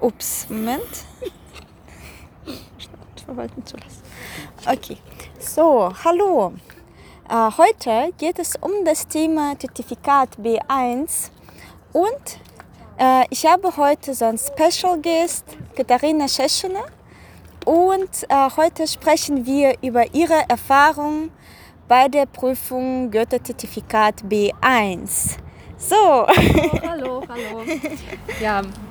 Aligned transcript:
Ups, 0.00 0.46
Moment. 0.48 1.04
Verwalten 3.24 3.64
zu 3.66 3.76
lassen. 3.76 4.02
Okay, 4.66 4.96
so, 5.38 5.92
hallo. 6.04 6.52
Äh, 7.28 7.50
heute 7.58 8.12
geht 8.16 8.38
es 8.38 8.54
um 8.56 8.84
das 8.84 9.06
Thema 9.06 9.58
Zertifikat 9.58 10.36
B1 10.38 11.30
und 11.92 12.38
äh, 12.98 13.24
ich 13.30 13.44
habe 13.44 13.76
heute 13.76 14.14
so 14.14 14.24
einen 14.24 14.38
Special 14.38 15.00
Guest, 15.00 15.44
Katharina 15.76 16.26
Scheschene. 16.26 16.80
Und 17.64 18.24
äh, 18.28 18.48
heute 18.56 18.86
sprechen 18.86 19.44
wir 19.44 19.76
über 19.82 20.14
ihre 20.14 20.48
Erfahrung 20.48 21.30
bei 21.86 22.08
der 22.08 22.24
Prüfung 22.26 23.10
Goethe-Zertifikat 23.10 24.22
B1. 24.22 25.36
So. 25.76 25.94
Oh, 25.94 26.26
hallo, 26.88 27.22
hallo. 27.28 27.62
Ja, 28.40 28.62
ich 28.62 28.87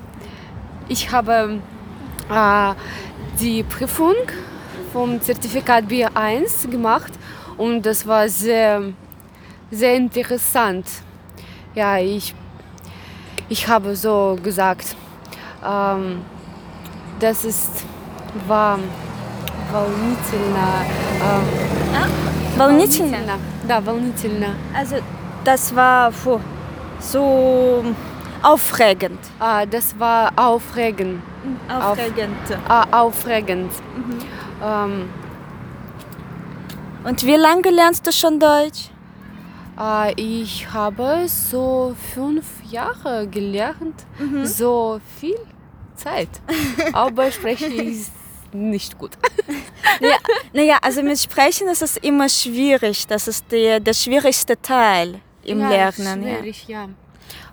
habe 1.13 1.61
äh, 2.31 2.75
die 3.41 3.63
Prüfung 3.63 4.14
vom 4.93 5.21
Zertifikat 5.21 5.85
B1 5.85 6.68
gemacht 6.71 7.13
und 7.57 7.85
das 7.85 8.07
war 8.07 8.29
sehr, 8.29 8.93
sehr 9.71 9.95
interessant. 9.95 10.86
Ja, 11.75 11.99
ich, 11.99 12.35
ich 13.49 13.67
habe 13.68 13.96
so 13.96 14.39
gesagt, 14.43 14.96
ähm, 15.64 16.22
das 17.21 17.45
ist 17.45 17.85
war 18.46 18.79
волнительно. 19.71 20.85
Äh, 21.21 22.59
волнительно? 22.59 23.39
Да, 23.67 23.81
волнительно. 23.81 24.54
Also 24.75 24.96
das 25.45 25.75
war 25.75 26.11
puh, 26.11 26.41
so 27.00 27.85
aufregend. 28.43 29.19
Ah, 29.39 29.65
das 29.65 29.97
war 30.00 30.32
aufregend. 30.36 31.21
Aufregend. 31.69 32.38
Ah, 32.67 32.86
aufregend. 32.91 33.71
Mhm. 33.95 34.19
Ähm, 34.63 35.09
Und 37.03 37.25
wie 37.25 37.35
lange 37.35 37.69
lernst 37.69 38.05
du 38.05 38.11
schon 38.11 38.39
Deutsch? 38.39 38.89
ah, 39.77 40.11
ich 40.16 40.67
habe 40.73 41.25
so 41.27 41.95
fünf 42.13 42.45
Jahre 42.69 43.27
gelernt, 43.27 44.05
so 44.44 44.99
viel 45.19 45.38
Zeit. 45.95 46.29
Aber 46.94 47.31
spreche 47.31 47.67
ich 47.67 48.07
nicht 48.51 48.97
gut. 48.97 49.11
Naja, 49.99 50.17
naja, 50.53 50.77
also 50.83 51.01
mit 51.01 51.17
Sprechen 51.17 51.67
ist 51.69 51.81
es 51.81 51.97
immer 51.97 52.29
schwierig. 52.29 53.07
Das 53.07 53.27
ist 53.27 53.51
der, 53.51 53.79
der 53.79 53.94
schwierigste 53.94 54.61
Teil 54.61 55.22
im 55.44 55.59
ja, 55.59 55.69
Lernen. 55.69 56.22
Ja. 56.23 56.38
Schwierig, 56.38 56.67
ja. 56.67 56.88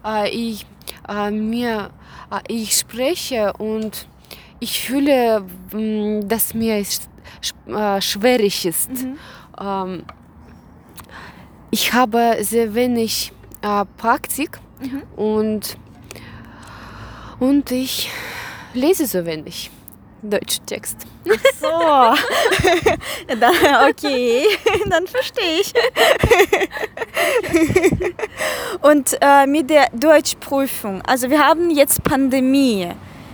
Äh, 0.05 0.29
ich, 0.29 0.67
äh, 1.09 1.31
mir, 1.31 1.91
äh, 2.31 2.53
ich 2.53 2.77
spreche 2.77 3.53
und 3.55 4.09
ich 4.61 4.81
fühle, 4.81 5.45
mh, 5.73 6.27
dass 6.27 6.55
mir 6.55 6.77
es 6.77 7.09
äh, 7.67 8.01
schwierig 8.01 8.67
ist. 8.67 8.91
Ähm, 9.61 10.05
ich 11.71 11.93
habe 11.93 12.39
sehr 12.41 12.75
wenig 12.75 13.33
äh, 13.63 13.85
Praktik 13.97 14.61
und, 15.17 15.77
und 17.41 17.71
ich 17.71 18.11
lese 18.75 19.07
so 19.07 19.25
wenig 19.25 19.71
Deutschtext. 20.31 20.99
So. 21.61 21.69
dann, 23.41 23.55
okay, 23.91 24.45
dann 24.91 25.07
verstehe 25.07 25.61
ich. 25.61 25.73
Und 28.83 29.17
äh, 29.21 29.47
mit 29.47 29.71
der 29.71 29.89
Deutschprüfung, 29.93 31.03
also 31.03 31.31
wir 31.31 31.45
haben 31.45 31.71
jetzt 31.71 32.03
Pandemie. 32.05 32.89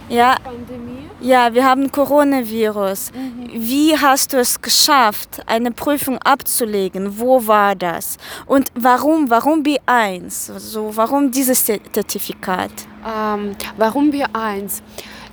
Ja, 0.08 0.36
Pandemie? 0.42 1.08
ja, 1.20 1.54
wir 1.54 1.64
haben 1.64 1.92
Coronavirus. 1.92 3.12
Wie 3.52 3.96
hast 3.96 4.32
du 4.32 4.38
es 4.38 4.60
geschafft, 4.60 5.40
eine 5.46 5.70
Prüfung 5.70 6.18
abzulegen? 6.18 7.18
Wo 7.18 7.46
war 7.46 7.76
das? 7.76 8.16
Und 8.46 8.72
warum, 8.74 9.30
warum 9.30 9.62
B1? 9.62 10.52
Also 10.52 10.96
warum 10.96 11.30
dieses 11.30 11.64
Zertifikat? 11.64 12.72
Ähm, 13.06 13.54
warum 13.76 14.12
wir 14.12 14.34
eins? 14.34 14.82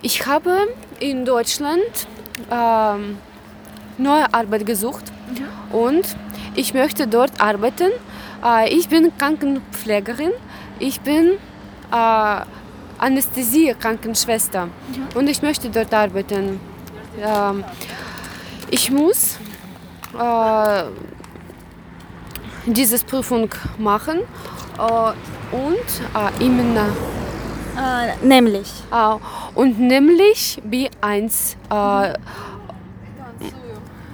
Ich 0.09 0.25
habe 0.25 0.69
in 1.01 1.25
Deutschland 1.25 2.07
ähm, 2.49 3.17
neue 3.97 4.33
Arbeit 4.33 4.65
gesucht 4.65 5.03
und 5.73 6.05
ich 6.55 6.73
möchte 6.73 7.07
dort 7.07 7.41
arbeiten. 7.41 7.91
Äh, 8.41 8.69
ich 8.69 8.87
bin 8.87 9.11
Krankenpflegerin, 9.17 10.31
ich 10.79 11.01
bin 11.01 11.31
äh, 11.91 12.41
Anästhesie-Krankenschwester 12.99 14.69
und 15.13 15.27
ich 15.27 15.41
möchte 15.41 15.69
dort 15.69 15.93
arbeiten. 15.93 16.61
Ähm, 17.21 17.65
ich 18.71 18.89
muss 18.89 19.37
äh, 20.17 20.83
diese 22.65 22.97
Prüfung 23.03 23.49
machen 23.77 24.19
äh, 24.79 25.55
und 25.65 25.89
äh, 26.15 26.45
immer 26.45 26.85
Äh, 27.77 28.25
nämlich. 28.25 28.71
Und 29.57 29.79
nämlich 29.79 30.61
B1 30.69 31.55
äh, 31.69 32.13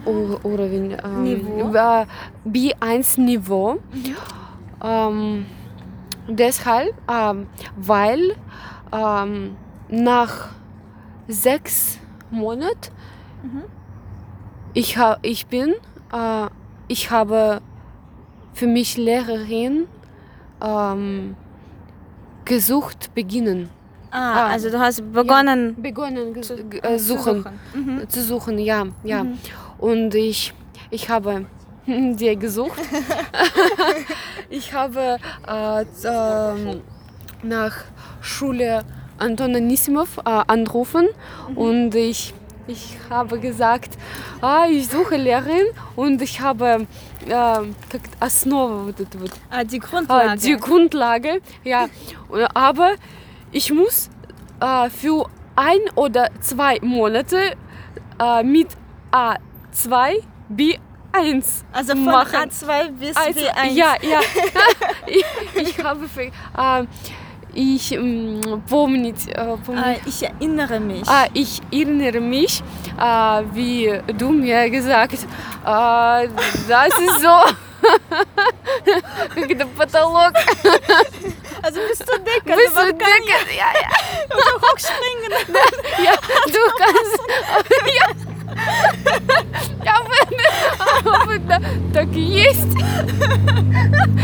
oder 0.05 0.71
wie, 0.71 0.93
ähm, 0.93 1.23
Niveau. 1.23 1.73
äh, 1.73 2.05
B1 2.47 3.19
Niveau. 3.19 3.79
Ähm, 4.81 5.45
deshalb, 6.29 6.93
ähm, 7.11 7.47
weil 7.75 8.35
ähm, 8.93 9.57
nach 9.89 10.49
sechs 11.27 11.99
Monaten 12.31 12.91
ich, 14.73 14.97
ha 14.97 15.17
ich 15.21 15.47
bin, 15.47 15.73
äh, 16.13 16.47
ich 16.87 17.11
habe 17.11 17.61
für 18.53 18.67
mich 18.67 18.95
Lehrerin 18.97 19.87
ähm, 20.61 21.35
gesucht 22.45 23.13
beginnen. 23.13 23.69
Ah, 24.12 24.46
Ah, 24.46 24.46
also 24.54 24.70
du 24.70 24.78
hast 24.78 25.02
begonnen 25.12 25.74
begonnen 25.80 26.32
ge- 26.32 26.42
ge- 26.70 26.80
äh, 26.82 26.94
äh, 26.94 26.98
suchen, 26.98 27.44
Mhm. 27.74 28.08
zu 28.08 28.22
suchen, 28.22 28.58
ja, 28.58 28.84
ja. 29.04 29.26
Und 29.78 30.14
ich, 30.14 30.54
ich 30.90 31.08
habe 31.10 31.44
dir 31.86 32.34
gesucht. 32.36 32.80
ich 34.50 34.72
habe 34.72 35.18
äh, 35.46 35.84
z- 35.92 36.10
ähm, 36.10 36.80
nach 37.42 37.74
Schule 38.20 38.82
Anton 39.18 39.54
Anisimov 39.54 40.18
äh, 40.18 40.30
anrufen 40.46 41.08
und 41.54 41.94
ich, 41.94 42.32
ich 42.66 42.96
habe 43.10 43.38
gesagt, 43.38 43.98
ah, 44.40 44.64
ich 44.70 44.88
suche 44.88 45.16
Lehrerin 45.16 45.66
und 45.96 46.22
ich 46.22 46.40
habe 46.40 46.86
äh, 47.26 47.28
как 47.28 48.00
основа 48.20 48.84
вот 48.86 49.00
это 49.00 49.18
вот 49.20 49.32
ah, 49.50 49.64
die 49.64 49.80
Ah, 49.80 49.86
Grundlage. 49.86 50.40
die 50.40 50.56
Grundlage, 50.56 51.40
ja. 51.64 51.88
Und- 52.28 52.48
Aber 52.56 52.92
ich 53.53 53.71
muss 53.71 54.09
äh, 54.59 54.89
für 54.89 55.29
ein 55.55 55.79
oder 55.95 56.29
zwei 56.41 56.79
Monate 56.81 57.55
äh, 58.19 58.43
mit 58.43 58.67
A2 59.11 60.23
B1 60.51 61.63
also 61.71 61.93
von 61.93 62.05
machen. 62.05 62.49
A2 62.49 62.91
bis 62.91 63.15
Also, 63.15 63.39
B1. 63.39 63.71
Ja, 63.71 63.95
ja. 64.01 64.19
ich, 65.07 65.25
ich 65.55 65.83
habe 65.83 66.05
äh, 66.57 66.85
ich 67.53 67.91
äh, 67.91 67.97
помнить, 68.69 69.27
äh, 69.27 69.57
помнить. 69.65 69.85
Äh, 69.85 70.09
ich 70.09 70.23
erinnere 70.23 70.79
mich. 70.79 71.07
Ah, 71.07 71.27
ich 71.33 71.61
erinnere 71.71 72.19
mich, 72.19 72.63
äh, 72.99 73.43
wie 73.53 74.01
du 74.17 74.29
mir 74.29 74.69
gesagt, 74.69 75.13
äh, 75.13 76.27
das 76.67 76.99
ist 76.99 77.21
so. 77.21 77.39
Как 79.35 79.51
это 79.51 79.67
потолок. 79.67 80.33
А 81.61 81.71
за 81.71 81.79
бестудека. 81.81 82.55
Бестудека, 82.55 83.37
я. 83.53 83.73
Хокшлинген. 84.61 85.57
Я 86.03 86.15
дуказ. 86.45 87.09
Я 89.83 89.93
а 91.45 91.93
так 91.93 92.07
и 92.13 92.21
есть. 92.21 92.77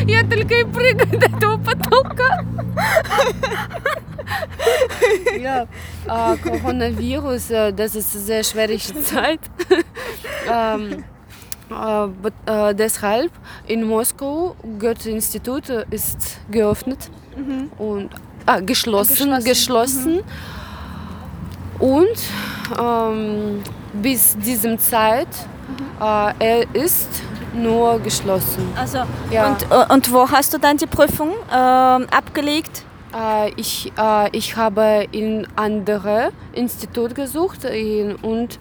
Я 0.08 0.24
только 0.24 0.56
и 0.56 0.64
прыгаю. 0.64 1.29
Ja, 6.08 6.34
äh, 6.34 6.38
Coronavirus, 6.50 7.52
äh, 7.52 7.74
das 7.74 7.96
ist 7.96 8.16
eine 8.16 8.24
sehr 8.24 8.44
schwierige 8.44 9.02
Zeit. 9.04 9.40
ähm, 10.52 11.04
äh, 11.70 12.08
but, 12.22 12.34
äh, 12.46 12.74
deshalb 12.76 13.32
in 13.68 13.84
Moskau 13.84 14.56
Goethe-Institut 14.80 15.70
äh, 15.70 15.86
ist 15.92 16.40
geöffnet 16.52 17.10
und 17.78 18.10
ah, 18.46 18.60
geschlossen, 18.60 19.32
Geschlossen. 19.44 19.46
geschlossen. 19.46 20.20
Und 21.80 22.20
ähm, 22.78 23.62
bis 23.94 24.38
diesem 24.38 24.78
Zeit 24.78 25.28
äh, 26.02 26.34
er 26.40 26.76
ist 26.76 27.08
nur 27.54 28.00
geschlossen. 28.00 28.68
Also, 28.76 29.00
Ja. 29.32 29.48
und, 29.48 29.92
und 29.92 30.12
wo 30.14 30.30
hast 30.30 30.54
du 30.54 30.58
dann 30.60 30.78
die 30.78 30.86
Prüfung 30.88 31.30
ähm, 31.52 32.08
abgelegt? 32.12 32.84
Äh, 33.16 33.52
ich, 33.56 33.92
äh, 33.98 34.30
ich 34.36 34.56
habe 34.56 35.08
in 35.12 35.48
andere 35.56 36.32
Institut 36.54 37.16
gesucht 37.16 37.64
in, 37.66 38.16
und 38.16 38.60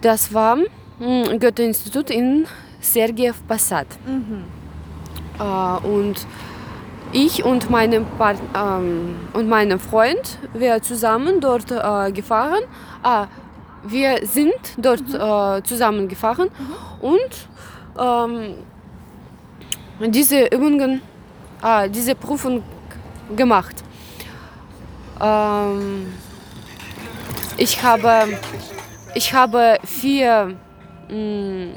das 0.00 0.32
war 0.32 0.56
mh, 0.56 1.36
Goethe-Institut 1.38 2.10
in 2.10 2.46
Sergiev 2.80 3.36
Passat. 3.46 3.86
Äh, 5.38 5.86
und 5.86 6.26
ich 7.12 7.44
und 7.44 7.70
meine 7.70 8.02
Part 8.02 8.38
ähm, 8.56 9.16
und 9.32 9.48
mein 9.48 9.78
Freund, 9.80 10.38
wir 10.54 10.80
zusammen 10.80 11.40
dort 11.40 11.70
äh, 11.70 12.12
gefahren. 12.12 12.62
Ah, 13.02 13.26
wir 13.82 14.26
sind 14.26 14.54
dort 14.76 15.02
äh, 15.12 15.62
zusammen 15.64 16.06
gefahren 16.06 16.50
und 17.00 17.48
ähm, 17.98 18.54
diese 20.10 20.46
Übungen, 20.46 21.02
ah, 21.62 21.88
diese 21.88 22.14
Prüfung 22.14 22.62
gemacht. 23.36 23.76
Ähm, 25.20 26.12
ich 27.56 27.82
habe, 27.82 28.38
ich 29.14 29.34
habe 29.34 29.78
vier, 29.84 30.56
mh, 31.08 31.74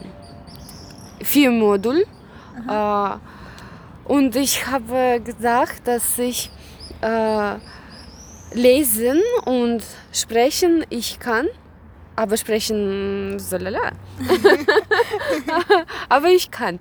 vier 1.21 1.51
Modul 1.51 2.05
äh, 2.69 3.09
und 4.05 4.35
ich 4.35 4.65
habe 4.67 5.21
gedacht, 5.23 5.81
dass 5.85 6.17
ich 6.17 6.49
äh, 7.01 7.55
lesen 8.53 9.21
und 9.45 9.83
sprechen 10.11 10.85
ich 10.89 11.19
kann, 11.19 11.47
aber 12.15 12.37
sprechen 12.37 13.37
so 13.39 13.57
lala. 13.57 13.91
aber 16.09 16.29
ich 16.29 16.51
kann. 16.51 16.79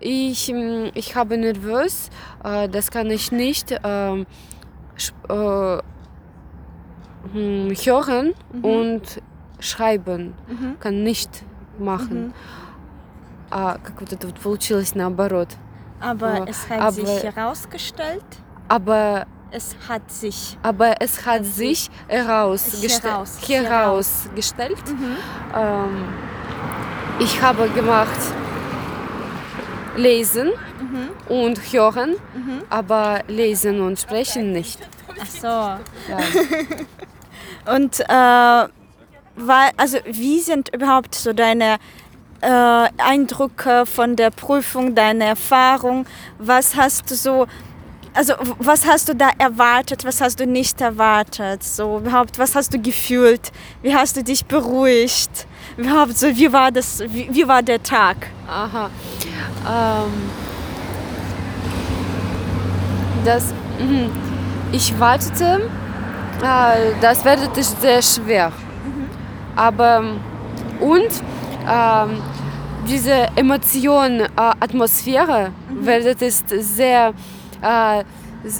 Ich, 0.00 0.52
mm, 0.52 0.90
ich 0.94 1.14
habe 1.16 1.36
nervös, 1.38 2.10
äh, 2.44 2.68
das 2.68 2.90
kann 2.90 3.10
ich 3.10 3.32
nicht 3.32 3.70
ähm, 3.82 4.26
sch- 4.98 5.12
äh, 5.78 5.82
hm, 7.32 7.70
hören 7.84 8.34
und 8.62 9.02
schreiben. 9.60 10.34
Kann 10.80 11.02
nicht 11.02 11.42
machen. 11.78 12.32
А, 13.50 13.78
как 13.82 14.00
вот 14.00 14.12
это 14.12 14.26
вот 14.26 14.38
получилось 14.40 14.94
наоборот. 14.94 15.48
Aber 16.00 16.38
Ja, 16.38 16.44
es 16.46 16.68
hat 16.68 16.80
aber- 16.80 16.92
sich 16.92 17.22
herausgestellt, 17.24 18.24
Aber, 18.68 19.24
es 19.50 19.74
hat 19.88 20.10
sich. 20.10 20.58
aber 20.62 21.00
es 21.00 21.24
hat 21.24 21.44
sich 21.44 21.88
herausgeste 22.08 23.08
Heraus- 23.08 23.48
herausgestellt. 23.48 24.82
Ähm, 25.54 26.04
ich 27.20 27.40
habe 27.40 27.68
gemacht 27.70 28.20
lesen 30.01 30.51
und 31.29 31.59
hören, 31.71 32.15
aber 32.69 33.21
lesen 33.27 33.81
und 33.81 33.99
sprechen 33.99 34.51
nicht. 34.51 34.79
Ach 35.21 35.27
so. 35.27 35.47
Ja. 35.47 36.19
Und 37.73 37.99
äh, 37.99 38.69
weil, 39.35 39.71
also 39.77 39.97
wie 40.05 40.39
sind 40.39 40.73
überhaupt 40.73 41.15
so 41.15 41.33
deine 41.33 41.77
äh, 42.41 42.87
Eindrücke 42.97 43.85
von 43.85 44.15
der 44.15 44.31
Prüfung, 44.31 44.95
deine 44.95 45.25
Erfahrung? 45.25 46.05
Was 46.39 46.75
hast 46.75 47.11
du 47.11 47.15
so, 47.15 47.47
also 48.13 48.33
was 48.57 48.85
hast 48.85 49.09
du 49.09 49.15
da 49.15 49.29
erwartet, 49.37 50.05
was 50.05 50.21
hast 50.21 50.39
du 50.39 50.47
nicht 50.47 50.81
erwartet? 50.81 51.63
So 51.63 51.99
überhaupt, 51.99 52.39
was 52.39 52.55
hast 52.55 52.73
du 52.73 52.79
gefühlt? 52.79 53.51
Wie 53.81 53.93
hast 53.95 54.17
du 54.17 54.23
dich 54.23 54.45
beruhigt? 54.45 55.47
Überhaupt 55.77 56.17
so, 56.17 56.27
wie 56.27 56.51
war 56.51 56.71
das, 56.71 57.01
wie, 57.07 57.27
wie 57.31 57.47
war 57.47 57.61
der 57.61 57.81
Tag? 57.81 58.27
Aha. 58.47 58.89
Ähm, 59.67 60.11
das, 63.23 63.53
mhm. 63.79 64.09
ich 64.71 64.99
wartete, 64.99 65.69
äh, 66.41 66.91
das 67.01 67.23
wird 67.23 67.39
sehr 67.55 68.01
schwer. 68.01 68.51
Aber 69.55 70.03
und 70.79 71.09
ähm, 71.69 72.21
diese 72.87 73.27
Emotion, 73.35 74.21
äh, 74.21 74.27
Atmosphäre 74.35 75.51
wird 75.69 76.21
ist 76.21 76.49
sehr 76.49 77.13
äh, 77.61 78.03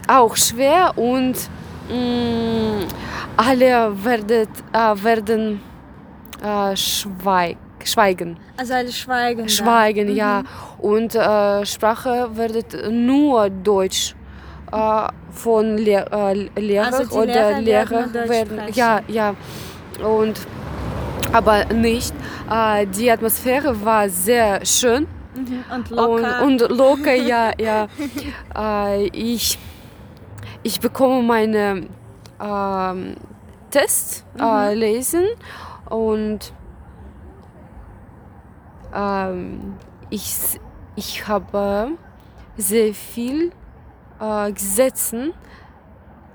auch 0.08 0.36
schwer 0.36 0.94
und 0.96 1.36
mh, 1.90 2.86
alle 3.36 3.92
werden, 4.04 4.48
äh, 4.72 5.04
werden 5.04 5.62
äh, 6.42 6.76
schweig, 6.76 7.58
schweigen. 7.84 8.38
Also 8.58 8.74
alle 8.74 8.92
schweigen. 8.92 9.50
Schweigen, 9.50 10.16
ja. 10.16 10.44
Und 10.80 11.16
äh, 11.16 11.66
Sprache 11.66 12.30
wird 12.34 12.90
nur 12.92 13.50
Deutsch 13.50 14.16
äh, 14.72 15.08
von 15.32 15.78
Lehr 15.78 16.12
äh, 16.12 16.50
Lehrer 16.60 16.94
Also 16.94 17.20
oder 17.20 17.60
Lehrer 17.60 17.62
Lehrer 17.62 18.14
werden 18.14 18.60
sprechen. 18.60 18.74
Ja, 18.74 19.02
ja. 19.08 19.36
Und 20.04 20.40
aber 21.32 21.66
nicht. 21.66 22.14
Äh, 22.50 22.86
die 22.88 23.10
Atmosphäre 23.10 23.86
war 23.86 24.10
sehr 24.10 24.66
schön 24.66 25.08
Mhm. 25.34 25.64
Und 25.74 25.90
locker. 25.90 26.42
und, 26.44 26.62
und 26.62 26.78
locker, 26.78 27.14
ja, 27.32 27.52
ja. 27.58 27.88
Äh, 28.56 29.08
ich, 29.14 29.58
ich 30.64 30.80
bekomme 30.80 31.22
meine 31.24 31.88
Tests 33.72 34.26
äh, 34.40 34.74
lesen 34.76 35.26
und 35.90 36.54
ähm, 38.94 39.76
ich, 40.10 40.60
ich 40.96 41.28
habe 41.28 41.92
sehr 42.58 42.94
viel 42.94 43.52
äh, 44.20 44.52
gesessen, 44.52 45.34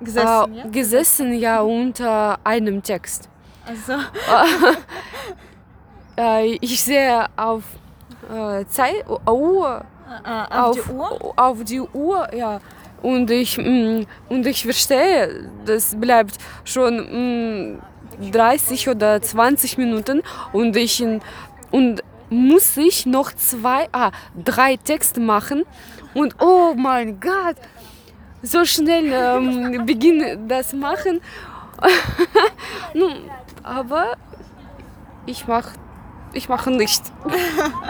gesessen, 0.01 0.55
äh, 0.55 0.59
ja? 0.59 0.67
gesessen 0.69 1.33
ja 1.35 1.61
unter 1.61 2.39
einem 2.45 2.83
Text. 2.83 3.29
Also, 3.67 3.95
ich 6.61 6.83
sehe 6.83 7.27
auf 7.37 7.65
äh, 8.31 8.65
Zeit, 8.67 9.05
Uhr, 9.09 9.85
äh, 10.25 10.55
auf, 10.55 10.77
die 10.77 10.93
Uhr? 10.93 11.33
auf 11.37 11.65
die 11.65 11.81
Uhr, 11.81 12.35
ja. 12.35 12.61
Und 13.07 13.31
ich, 13.31 13.57
mm, 13.57 14.03
und 14.29 14.47
ich 14.49 14.65
verstehe, 14.65 15.49
das 15.65 15.95
bleibt 15.95 16.39
schon 16.65 17.77
mm, 17.77 17.79
30 18.33 18.89
oder 18.89 19.23
20 19.23 19.79
Minuten 19.79 20.23
und 20.53 20.77
ich 20.77 21.05
und 21.71 22.03
muss 22.31 22.77
ich 22.77 23.07
noch 23.07 23.31
zwei, 23.33 23.87
ah, 23.93 24.11
drei 24.45 24.77
Texte 24.77 25.21
machen 25.21 25.63
und 26.15 26.35
oh 26.43 26.75
mein 26.77 27.21
Gott, 27.21 27.55
so 28.43 28.65
schnell 28.65 29.13
ähm, 29.13 29.87
beginne 29.87 30.37
das 30.49 30.73
machen. 30.73 31.21
Nun, 32.93 33.31
aber 33.63 34.17
ich 35.27 35.47
mache 35.47 35.75
ich 36.33 36.49
mache 36.49 36.71
nicht. 36.71 37.03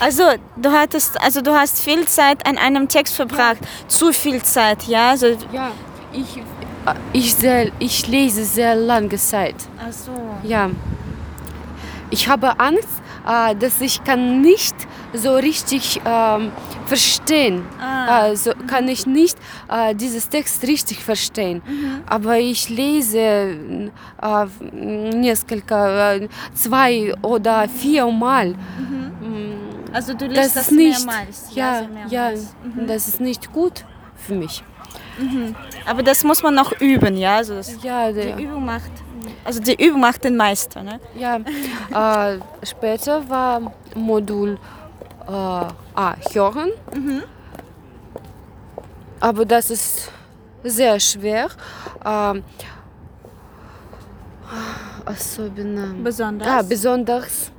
Also 0.00 0.22
du 0.56 0.70
hattest, 0.70 1.20
also 1.20 1.40
du 1.40 1.52
hast 1.52 1.80
viel 1.82 2.06
Zeit 2.06 2.46
an 2.46 2.58
einem 2.58 2.88
Text 2.88 3.14
verbracht. 3.14 3.58
Zu 3.88 4.12
viel 4.12 4.42
Zeit, 4.42 4.84
ja? 4.84 5.10
Also, 5.10 5.26
Ja, 5.52 5.70
ich, 6.12 6.42
ich, 7.12 7.34
sehr, 7.34 7.70
ich 7.78 8.06
lese 8.06 8.44
sehr 8.44 8.74
lange 8.74 9.16
Zeit. 9.16 9.56
ach 9.78 9.92
so. 9.92 10.12
Ja. 10.42 10.70
Ich 12.10 12.28
habe 12.28 12.58
Angst, 12.60 12.88
äh, 13.26 13.54
dass 13.56 13.80
ich 13.80 14.02
kann 14.04 14.40
nicht 14.40 14.74
so 15.13 15.35
richtig 15.35 16.01
ähm, 16.05 16.51
verstehen. 16.85 17.63
Ah. 17.79 18.21
Also 18.23 18.51
kann 18.67 18.87
ich 18.87 19.05
nicht 19.05 19.37
äh, 19.69 19.93
dieses 19.95 20.29
Text 20.29 20.63
richtig 20.63 21.03
verstehen. 21.03 21.61
Aber 22.07 22.37
ich 22.39 22.69
lese 22.69 23.19
äh, 23.19 24.45
nесколько, 24.71 26.15
äh, 26.15 26.27
zwei 26.53 27.13
oder 27.21 27.67
viermal. 27.69 28.49
Mm, 28.51 29.93
Also 29.93 30.13
du 30.13 30.25
liest 30.25 30.37
Das 30.37 30.53
das, 30.53 30.63
ist 30.67 30.71
nicht, 30.71 31.05
mehrmals. 31.05 31.45
ja, 31.53 31.79
sehr 31.79 31.89
ja, 32.09 32.29
mehrmals. 32.29 32.55
das 32.87 33.07
ist 33.07 33.19
nicht 33.21 33.51
gut 33.53 33.85
für 34.15 34.35
mich. 34.35 34.63
Aber 35.85 36.01
das 36.01 36.23
muss 36.23 36.41
man 36.41 36.55
noch 36.55 36.71
üben, 36.81 37.15
ja? 37.17 37.35
Also 37.37 37.53
das, 37.55 37.83
Ja, 37.83 38.07
die 38.07 38.15
der, 38.15 38.37
Übung 38.37 38.65
macht, 38.65 38.89
also 39.45 39.59
die 39.61 39.75
Übung 39.85 40.01
macht 40.01 40.23
den 40.23 40.35
Meister, 40.35 40.81
ne? 40.81 40.99
Ja, 41.15 41.37
äh, 41.37 42.39
später 42.65 43.27
war 43.29 43.61
Modul 43.95 44.57
äh, 45.27 45.31
A, 45.31 46.15
Hören. 46.33 46.71
Aber 49.19 49.45
das 49.45 49.69
ist 49.69 50.11
sehr 50.63 50.99
schwer. 50.99 51.47
Ähm, 52.05 52.43
особенно, 55.05 55.93
Besonders. 56.03 56.47
ah, 56.47 56.61
besonders 56.61 57.51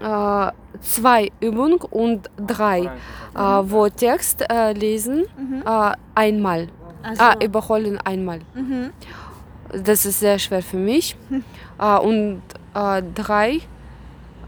äh, 0.00 0.52
zwei 0.80 1.30
Übungen 1.40 1.78
und 1.90 2.30
drei, 2.36 2.90
äh, 3.34 3.38
wo 3.38 3.88
Text 3.88 4.44
äh, 4.50 4.72
lesen 4.72 5.24
äh, 5.64 5.92
einmal. 6.14 6.68
Also, 7.02 7.22
Ah, 7.22 7.34
überholen 7.42 7.98
einmal. 8.04 8.40
Das 9.72 10.04
ist 10.04 10.20
sehr 10.20 10.38
schwer 10.38 10.62
für 10.62 10.76
mich. 10.76 11.16
Äh, 11.78 11.98
und 11.98 12.42
äh, 12.74 13.02
drei, 13.14 13.60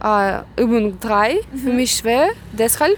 äh, 0.03 0.41
Übung 0.61 0.99
drei 0.99 1.39
für 1.55 1.71
mich 1.71 1.91
schwer. 1.91 2.27
Deshalb, 2.51 2.97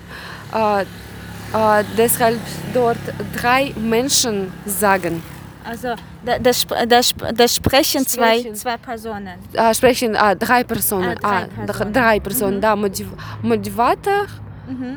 äh, 0.54 0.82
äh, 0.82 1.84
deshalb 1.98 2.40
dort 2.74 2.98
drei 3.36 3.74
Menschen 3.80 4.52
sagen. 4.66 5.22
Also 5.64 5.90
da, 6.26 6.40
das, 6.40 6.66
das, 6.88 7.14
das 7.36 7.56
sprechen 7.56 8.06
zwei, 8.08 8.40
Sprechen. 8.40 8.56
zwei 8.56 8.78
Personen. 8.78 9.34
Äh, 9.54 9.74
sprechen 9.74 10.16
äh, 10.16 10.36
drei 10.36 10.64
Personen. 10.64 11.16
Ah, 11.22 11.42
drei 11.44 11.44
Ah, 11.44 11.66
Personen. 11.66 11.94
drei 11.94 12.20
Personen. 12.20 12.62
Da 12.62 12.76
Motiv 12.76 13.08
Motivator 13.42 14.26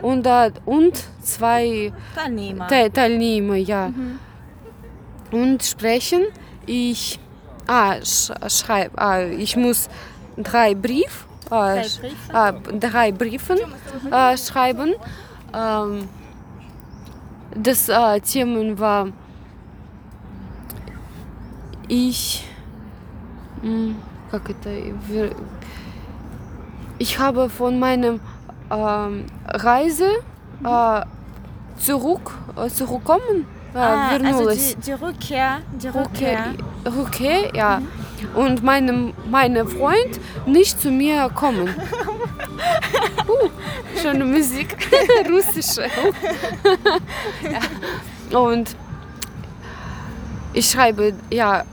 und, 0.03 0.27
äh, 0.27 0.51
und 0.67 0.99
zwei 1.23 1.93
Teilnehmer. 2.15 2.69
Te 2.69 2.91
Teilnehmer, 2.93 3.57
ja. 3.57 3.91
Und 5.31 5.63
sprechen. 5.63 6.25
Ich, 6.67 7.19
ah, 7.67 7.95
sch 8.05 8.31
schreib, 8.49 8.93
ah, 9.01 9.23
ich 9.25 9.57
muss 9.57 9.89
drei 10.37 10.75
Brief, 10.75 11.27
äh, 11.52 11.52
Drei 11.52 11.82
sch- 11.82 12.00
Briefe? 12.02 12.34
äh, 12.74 12.80
drei 12.80 13.12
Briefen 13.12 13.58
äh, 14.12 14.38
schreiben. 14.38 14.94
Ähm, 15.54 16.10
das 17.56 17.90
äh, 17.90 18.20
Thema 18.22 18.78
war 18.80 19.08
ich, 21.88 22.46
м, 23.64 23.96
как 24.32 24.50
это, 24.50 24.70
wir- 25.08 25.32
ich 26.98 27.18
habe 27.20 27.50
von 27.50 27.80
meinem 27.80 28.20
ähm, 28.70 29.26
Reise 29.48 30.10
äh, 30.66 31.02
zurück, 31.78 32.32
äh, 32.58 32.68
zurückkommen, 32.70 33.46
äh, 33.74 33.78
ah, 33.78 34.10
also 34.10 34.24
verнулась. 34.26 34.76
die, 34.76 34.82
die 34.82 34.92
Rückkehr, 34.94 35.58
die 35.82 35.88
Rückkehr. 35.88 36.54
Rückkehr, 36.86 37.02
okay, 37.02 37.52
ja. 37.56 37.82
Und 38.36 38.64
meinem, 38.64 39.14
meine 39.30 39.66
Freund 39.66 40.20
nicht 40.46 40.80
zu 40.82 40.90
mir 40.92 41.30
kommen. 41.34 41.70
uh, 43.28 43.50
schöne 44.02 44.26
Musik, 44.26 44.76
russische. 45.30 45.84
ja. 48.32 48.40
Und 48.40 48.76
ich 50.54 50.70
schreibe, 50.70 51.14
ja, 51.30 51.64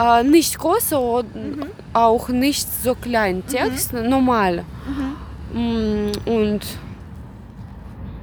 äh, 0.00 0.22
nicht 0.24 0.58
große 0.58 0.98
und 0.98 1.66
auch 1.92 2.28
nicht 2.28 2.66
so 2.82 2.94
klein 2.94 3.44
Text, 3.46 3.92
normal. 3.92 4.64
М, 5.54 6.12
Und 6.24 6.60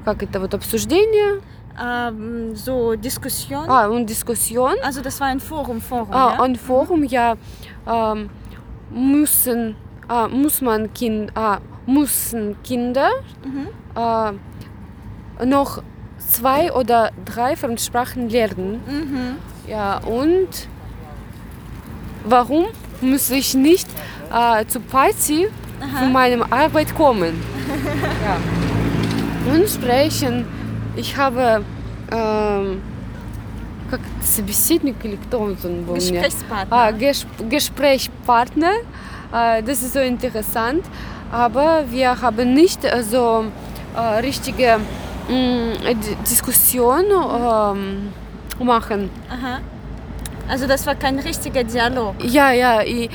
как 0.06 0.24
это 0.24 0.40
вот 0.40 0.54
обсуждение 0.56 1.42
ähm, 1.83 2.55
so 2.55 2.95
Diskussion. 2.95 3.69
ah, 3.69 3.87
und 3.87 4.09
Diskussion. 4.09 4.75
Also 4.83 5.01
das 5.01 5.21
war 5.21 5.29
ein 5.29 5.41
Forum, 5.41 5.81
Forum. 5.81 6.13
Ah, 6.13 6.35
ja? 6.37 6.43
Ein 6.43 6.57
Forum, 6.57 7.03
ja, 7.05 7.35
ähm, 7.87 8.31
müssen, 8.91 9.77
ah, 10.09 10.29
muss 10.29 10.61
man 10.61 10.93
kind, 10.95 11.33
ah, 11.37 11.59
müssen 11.87 12.57
Kinder 12.63 13.11
äh, 13.97 15.45
noch 15.45 15.83
zwei 16.19 16.73
oder 16.73 17.11
drei 17.25 17.57
Fremdsprachen 17.57 18.29
lernen. 18.29 18.81
Mhm. 18.87 19.37
Ja, 19.69 19.99
und 19.99 20.69
warum 22.25 22.67
muss 23.01 23.31
ich 23.31 23.55
nicht 23.55 23.89
äh, 24.33 24.65
zur 24.67 24.83
Party 24.83 25.49
von 25.99 26.13
meiner 26.13 26.51
Arbeit 26.53 26.95
kommen? 26.95 27.43
ja. 28.25 29.53
Und 29.53 29.69
sprechen. 29.69 30.47
Ich 30.96 31.16
habe 31.18 31.64
ähm, 32.12 32.82
как 33.90 34.02
собеседник 34.24 34.96
или 35.04 35.16
кто 35.16 35.40
он 35.40 35.56
был 35.56 35.94
у 35.94 35.96
меня? 35.98 36.22
Gesprächspartner. 36.22 36.68
Ah, 36.72 36.92
Ges 36.92 37.26
Gesprächspartner. 37.50 38.74
Äh, 39.34 39.64
das 39.64 39.82
ist 39.84 39.94
so 39.94 40.00
interessant. 40.00 40.84
Aber 41.32 41.84
wir 41.90 42.20
haben 42.22 42.54
nicht 42.54 42.84
äh, 42.84 43.04
so 43.04 43.46
äh, 43.96 44.20
richtige 44.20 44.80
mh, 45.30 45.94
D- 45.94 46.16
Diskussion 46.30 47.06
ähm, 47.06 48.10
machen. 48.66 49.10
Aha. 49.30 49.60
Also 50.50 50.66
das 50.68 50.86
war 50.88 50.96
kein 50.96 51.20
richtiger 51.20 51.64
Dialog. 51.64 52.16
Ja, 52.24 52.52
ja, 52.52 52.82
ich, 52.82 53.10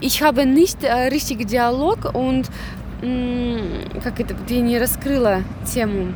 ich 0.00 0.22
habe 0.22 0.46
nicht 0.46 0.84
äh, 0.84 0.92
richtig 1.08 1.48
Dialog 1.48 2.14
und 2.14 2.48
mh, 3.02 4.00
как 4.04 4.20
это, 4.20 4.34
я 4.48 4.60
не 4.60 4.78
раскрыла 4.78 5.42
тему. 5.64 6.14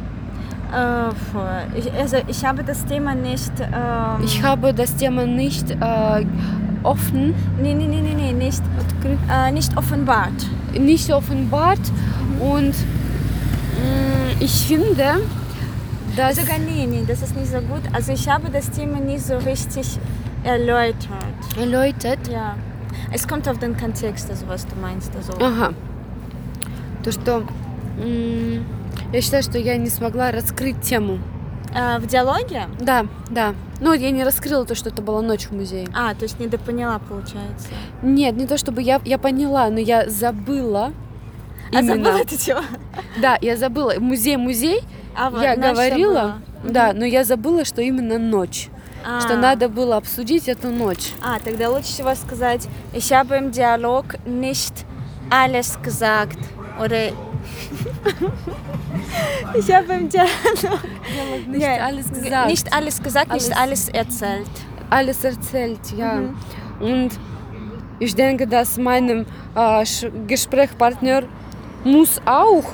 Äh, 0.73 1.79
ich, 1.79 1.93
also 1.93 2.19
ich 2.29 2.45
habe 2.45 2.63
das 2.63 2.85
Thema 2.85 3.15
nicht. 3.15 3.53
Ähm, 3.61 4.23
Ich 4.25 4.43
habe 4.43 4.73
das 4.73 4.95
Thema 4.97 5.27
nicht 5.27 5.71
äh, 5.71 6.27
offen, 6.83 7.35
nee, 7.61 7.75
nee, 7.75 7.87
nee, 7.89 8.01
nee, 8.03 8.15
nee, 8.15 8.33
nicht, 8.33 8.63
äh, 9.29 9.51
nicht 9.53 9.77
offenbart. 9.77 10.47
nicht 10.79 11.11
offenbart 11.13 11.81
und 12.39 12.75
mh, 12.75 14.41
ich 14.41 14.67
finde, 14.67 15.21
dass 16.17 16.37
Sogar 16.37 16.59
nee, 16.59 16.87
nee, 16.87 17.05
das 17.07 17.23
ist 17.23 17.37
nicht 17.37 17.51
so 17.51 17.61
gut. 17.61 17.83
Also 17.93 18.13
ich 18.13 18.29
habe 18.29 18.49
das 18.51 18.71
Thema 18.71 18.99
nicht 19.01 19.25
so 19.25 19.37
richtig 19.39 19.99
erläutert. 20.45 21.25
erläutert, 21.59 22.29
Ja. 22.31 22.55
Es 23.13 23.27
kommt 23.27 23.49
auf 23.49 23.59
den 23.59 23.77
Kontext, 23.77 24.31
also 24.31 24.47
was 24.49 24.67
du 24.67 24.75
meinst. 24.81 25.11
Also. 25.17 25.33
Ага. 25.45 25.71
То, 27.03 27.11
что 27.13 27.43
м, 28.01 28.65
я 29.16 29.22
считаю, 29.22 29.44
что 29.44 29.58
я 29.58 29.78
не 29.78 29.90
смогла 29.90 30.32
раскрыть 30.32 30.82
тему. 30.82 31.20
Äh, 31.74 32.00
в 32.00 32.08
диалоге? 32.08 32.68
Да, 32.80 33.06
да. 33.30 33.56
Ну, 33.80 33.94
я 33.94 34.12
не 34.12 34.24
раскрыла 34.24 34.66
то, 34.66 34.76
что 34.76 34.90
это 34.90 35.02
была 35.02 35.22
ночь 35.22 35.46
в 35.46 35.52
музее. 35.52 35.88
А, 35.94 36.14
то 36.14 36.24
есть 36.24 36.40
недопоняла, 36.40 37.00
получается. 37.00 37.68
Нет, 38.02 38.36
не 38.36 38.46
то 38.46 38.58
чтобы 38.58 38.82
я, 38.82 39.02
я 39.06 39.18
поняла, 39.18 39.70
но 39.70 39.80
я 39.80 40.10
забыла. 40.10 40.92
А 41.74 41.80
именно. 41.80 41.96
забыла 41.96 42.26
ты 42.26 42.38
чего? 42.38 42.62
Да, 43.22 43.38
я 43.42 43.56
забыла. 43.56 43.94
Музей-музей, 44.00 44.82
А, 45.16 45.30
вот 45.30 45.42
я 45.42 45.56
говорила, 45.56 46.40
да, 46.64 46.92
но 46.94 47.06
я 47.06 47.24
забыла, 47.24 47.64
что 47.64 47.82
именно 47.82 48.20
ночь. 48.20 48.68
А. 49.06 49.22
Что 49.22 49.38
надо 49.38 49.70
было 49.70 49.96
обсудить 49.98 50.50
эту 50.50 50.70
ночь. 50.70 51.12
А, 51.22 51.40
тогда 51.40 51.70
лучше 51.70 51.88
всего 51.88 52.16
сказать, 52.16 52.68
ich 52.94 53.12
habe 53.12 53.38
im 53.38 53.52
Dialog 53.52 54.18
nicht 54.26 54.86
alles 55.30 55.82
gesagt. 55.82 56.40
Oder 56.80 57.14
ich 59.59 59.73
habe 59.75 59.93
im 59.95 60.09
Dialog 60.09 60.29
Nicht 61.49 61.63
Ja, 61.63 61.75
alles 61.87 62.11
ge- 62.11 62.23
gesagt. 62.23 62.47
nicht 62.51 62.73
alles 62.73 63.03
gesagt, 63.03 63.33
nicht 63.33 63.57
alles 63.57 63.89
erzählt. 63.89 64.51
alles 64.91 65.25
erzählt, 65.25 65.81
ja. 65.97 66.21
Und 66.81 67.11
ich 67.99 68.15
denke, 68.15 68.47
dass 68.47 68.77
meinem 68.79 69.27
äh, 69.55 69.59
Sch- 69.83 70.11
Gesprächspartner 70.27 71.23
muss 71.85 72.21
auch 72.25 72.65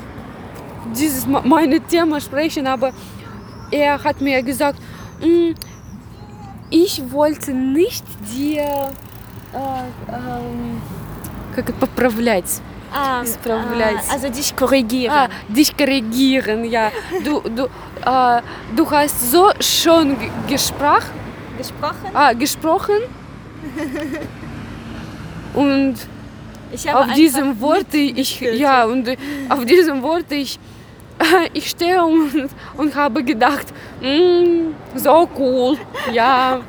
dieses 0.95 1.25
me- 1.27 1.41
meine 1.43 1.79
Thema 1.81 2.19
sprechen, 2.21 2.65
aber 2.67 2.91
er 3.71 4.01
hat 4.03 4.21
mir 4.21 4.41
gesagt, 4.43 4.79
«М, 5.21 5.53
ich 6.69 7.01
wollte 7.11 7.51
nicht 7.53 8.05
dir 8.33 8.61
äh, 9.53 10.13
ähm, 10.13 10.81
как 11.55 11.69
это, 11.69 11.73
поправлять. 11.79 12.61
Ah, 12.93 13.21
Исправлять. 13.23 13.97
ah, 14.09 14.13
also 14.13 14.29
dich 14.29 14.55
korrigieren. 14.55 15.13
Ah, 15.15 15.27
dich 15.49 15.75
korrigieren, 15.75 16.63
ja. 16.65 16.91
Du, 17.23 17.41
du, 17.41 17.63
äh, 17.65 18.41
du 18.75 18.89
hast 18.89 19.31
so 19.31 19.49
schon 19.59 20.17
ge- 20.17 20.29
gesprochen, 20.47 21.11
Gesprochen? 21.57 22.09
ah, 22.13 22.31
gesprochen. 22.33 22.95
Und 25.53 25.95
Ich 26.71 26.87
habe 26.87 26.97
auf 26.99 27.03
einfach 27.03 27.15
diesem 27.15 27.59
Wort 27.61 27.93
ich 27.93 28.15
mitgefühlt. 28.41 28.59
ja 28.59 28.83
und 28.85 29.07
äh, 29.07 29.17
auf 29.49 29.65
diesem 29.65 30.01
Wort 30.01 30.31
ich 30.31 30.59
ich 31.53 31.69
stehe 31.69 32.03
und, 32.03 32.49
und 32.77 32.95
habe 32.95 33.23
gedacht 33.23 33.67
"Mm, 34.01 34.73
so 34.95 35.27
cool 35.37 35.77
ja 36.13 36.59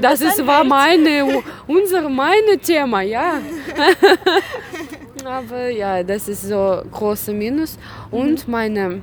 das 0.00 0.20
bist 0.20 0.32
ist 0.32 0.40
ein 0.40 0.46
war 0.46 0.58
Held. 0.58 0.68
meine 0.68 1.42
unser 1.66 2.08
meine 2.08 2.58
Thema 2.62 3.00
ja 3.02 3.38
aber 5.25 5.69
ja 5.69 6.03
das 6.03 6.27
ist 6.27 6.43
so 6.43 6.81
große 6.91 7.33
Minus. 7.33 7.77
Und 8.09 8.47
meine 8.47 9.01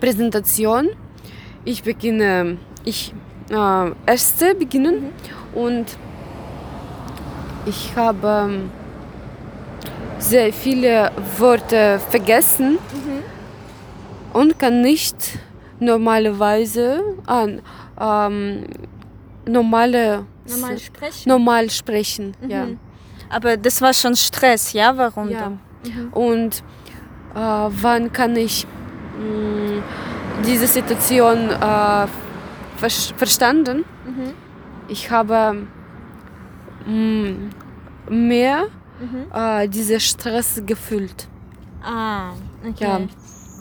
Präsentation. 0.00 0.90
Ich 1.64 1.82
beginne 1.82 2.56
ich 2.84 3.14
äh, 3.50 3.90
erste 4.06 4.54
beginnen. 4.54 5.12
Und 5.54 5.96
ich 7.66 7.94
habe 7.96 8.48
ähm, 8.48 8.70
sehr 10.18 10.52
viele 10.52 11.10
Worte 11.38 12.00
vergessen. 12.10 12.78
Und 14.32 14.58
kann 14.58 14.80
nicht 14.80 15.38
normalerweise 15.80 17.02
an 17.26 17.60
ähm, 18.00 18.64
normale 19.46 20.24
normal 20.46 20.78
sprechen. 20.78 21.28
normal 21.28 21.70
sprechen. 21.70 22.34
Ja. 22.48 22.66
Aber 23.30 23.56
das 23.56 23.80
war 23.80 23.92
schon 23.94 24.16
Stress, 24.16 24.72
ja? 24.72 24.96
Warum 24.96 25.28
Ja. 25.30 25.40
dann? 25.40 25.60
Und 26.12 26.62
äh, 27.34 27.38
wann 27.38 28.12
kann 28.12 28.36
ich 28.36 28.66
mh, 29.18 29.82
diese 30.44 30.66
Situation 30.66 31.48
äh, 31.50 32.06
ver 32.76 32.90
verstanden? 33.16 33.84
Ich 34.88 35.10
habe 35.10 35.66
mh, 36.86 37.32
mehr 38.10 38.64
äh, 39.32 39.68
diesen 39.68 40.00
Stress 40.00 40.60
gefühlt. 40.66 41.28
Ah, 41.82 42.32
okay. 42.68 42.84
Ja. 42.84 43.00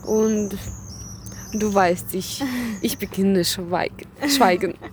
Und 0.10 0.58
du 1.54 1.74
weißt, 1.74 2.14
ich, 2.16 2.44
ich 2.82 2.98
beginne 2.98 3.46
schweigen. 3.46 4.08
schweigen. 4.28 4.74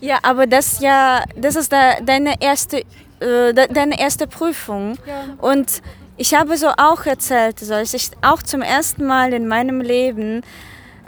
Ja, 0.00 0.18
aber 0.22 0.46
das 0.46 0.78
ja, 0.78 1.24
das 1.36 1.56
ist 1.56 1.72
da, 1.72 1.96
deine 2.00 2.40
erste, 2.40 2.84
äh, 3.20 3.52
de- 3.52 3.72
deine 3.72 3.98
erste 3.98 4.26
Prüfung. 4.26 4.96
Ja. 5.06 5.24
Und 5.40 5.82
ich 6.16 6.34
habe 6.34 6.56
so 6.56 6.68
auch 6.76 7.06
erzählt, 7.06 7.60
so 7.60 7.74
ich 7.76 8.10
auch 8.22 8.42
zum 8.42 8.62
ersten 8.62 9.04
Mal 9.06 9.32
in 9.32 9.46
meinem 9.46 9.80
Leben, 9.80 10.42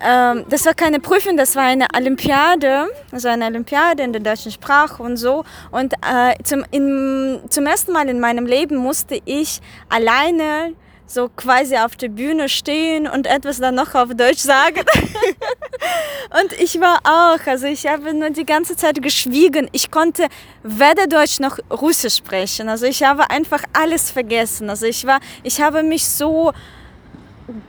ähm, 0.03 0.45
das 0.49 0.65
war 0.65 0.73
keine 0.75 0.99
Prüfung, 1.01 1.37
das 1.37 1.57
war 1.57 1.65
eine 1.65 1.87
Olympiade, 1.95 2.87
also 3.13 3.29
eine 3.29 3.47
Olympiade 3.47 4.03
in 4.03 4.13
der 4.13 4.23
deutschen 4.23 4.51
Sprache 4.51 5.03
und 5.03 5.17
so. 5.17 5.45
Und 5.71 5.93
äh, 5.95 6.43
zum, 6.43 6.65
in, 6.71 7.41
zum 7.51 7.67
ersten 7.67 7.93
Mal 7.93 8.09
in 8.09 8.19
meinem 8.21 8.47
Leben 8.47 8.77
musste 8.77 9.21
ich 9.25 9.61
alleine 9.89 10.75
so 11.11 11.29
quasi 11.29 11.77
auf 11.77 11.97
der 11.97 12.09
Bühne 12.09 12.49
stehen 12.49 13.09
und 13.09 13.27
etwas 13.27 13.59
dann 13.59 13.75
noch 13.75 13.95
auf 13.95 14.15
Deutsch 14.15 14.39
sagen. 14.39 14.85
Und 16.41 16.53
ich 16.61 16.81
war 16.81 17.01
auch, 17.03 17.45
also 17.47 17.67
ich 17.67 17.87
habe 17.87 18.15
nur 18.15 18.31
die 18.31 18.47
ganze 18.47 18.77
Zeit 18.77 19.03
geschwiegen. 19.03 19.69
Ich 19.73 19.91
konnte 19.91 20.29
weder 20.63 21.09
Deutsch 21.09 21.41
noch 21.41 21.59
Russisch 21.71 22.17
sprechen. 22.17 22.69
Also 22.69 22.87
ich 22.87 23.03
habe 23.03 23.29
einfach 23.31 23.65
alles 23.73 24.11
vergessen. 24.11 24.71
Also 24.71 24.87
ich 24.87 25.05
war, 25.05 25.19
ich 25.43 25.61
habe 25.61 25.83
mich 25.83 26.07
so 26.07 26.53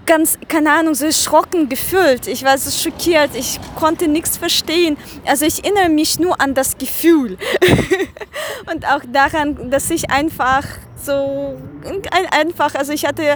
ganz, 0.06 0.38
keine 0.48 0.72
Ahnung, 0.72 0.94
so 0.96 1.06
erschrocken 1.06 1.70
gefühlt. 1.70 2.28
Ich 2.28 2.44
war 2.44 2.58
so 2.58 2.70
schockiert. 2.72 3.32
Ich 3.36 3.60
konnte 3.76 4.08
nichts 4.08 4.38
verstehen. 4.38 4.98
Also 5.26 5.46
ich 5.46 5.64
erinnere 5.64 5.90
mich 5.90 6.20
nur 6.20 6.40
an 6.42 6.54
das 6.54 6.78
Gefühl. 6.78 7.38
Und 8.74 8.86
auch 8.86 9.02
daran, 9.12 9.70
dass 9.72 9.90
ich 9.90 10.10
einfach 10.10 10.64
so 11.04 11.58
ein- 11.84 12.28
einfach, 12.32 12.76
also 12.76 12.94
ich 12.94 13.06
hatte, 13.06 13.36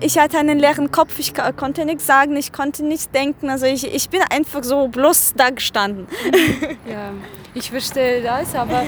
ich 0.00 0.18
hatte 0.18 0.38
einen 0.38 0.58
leeren 0.58 0.90
Kopf, 0.90 1.18
ich 1.18 1.34
ko- 1.34 1.52
konnte 1.54 1.84
nichts 1.84 2.06
sagen, 2.06 2.36
ich 2.36 2.52
konnte 2.52 2.82
nichts 2.84 3.10
denken, 3.10 3.50
also 3.50 3.66
ich, 3.66 3.84
ich 3.94 4.08
bin 4.08 4.22
einfach 4.30 4.64
so 4.64 4.88
bloß 4.88 5.34
da 5.36 5.50
gestanden. 5.50 6.06
Ja, 6.90 7.10
ich 7.54 7.70
verstehe 7.70 8.22
das, 8.22 8.54
aber 8.54 8.82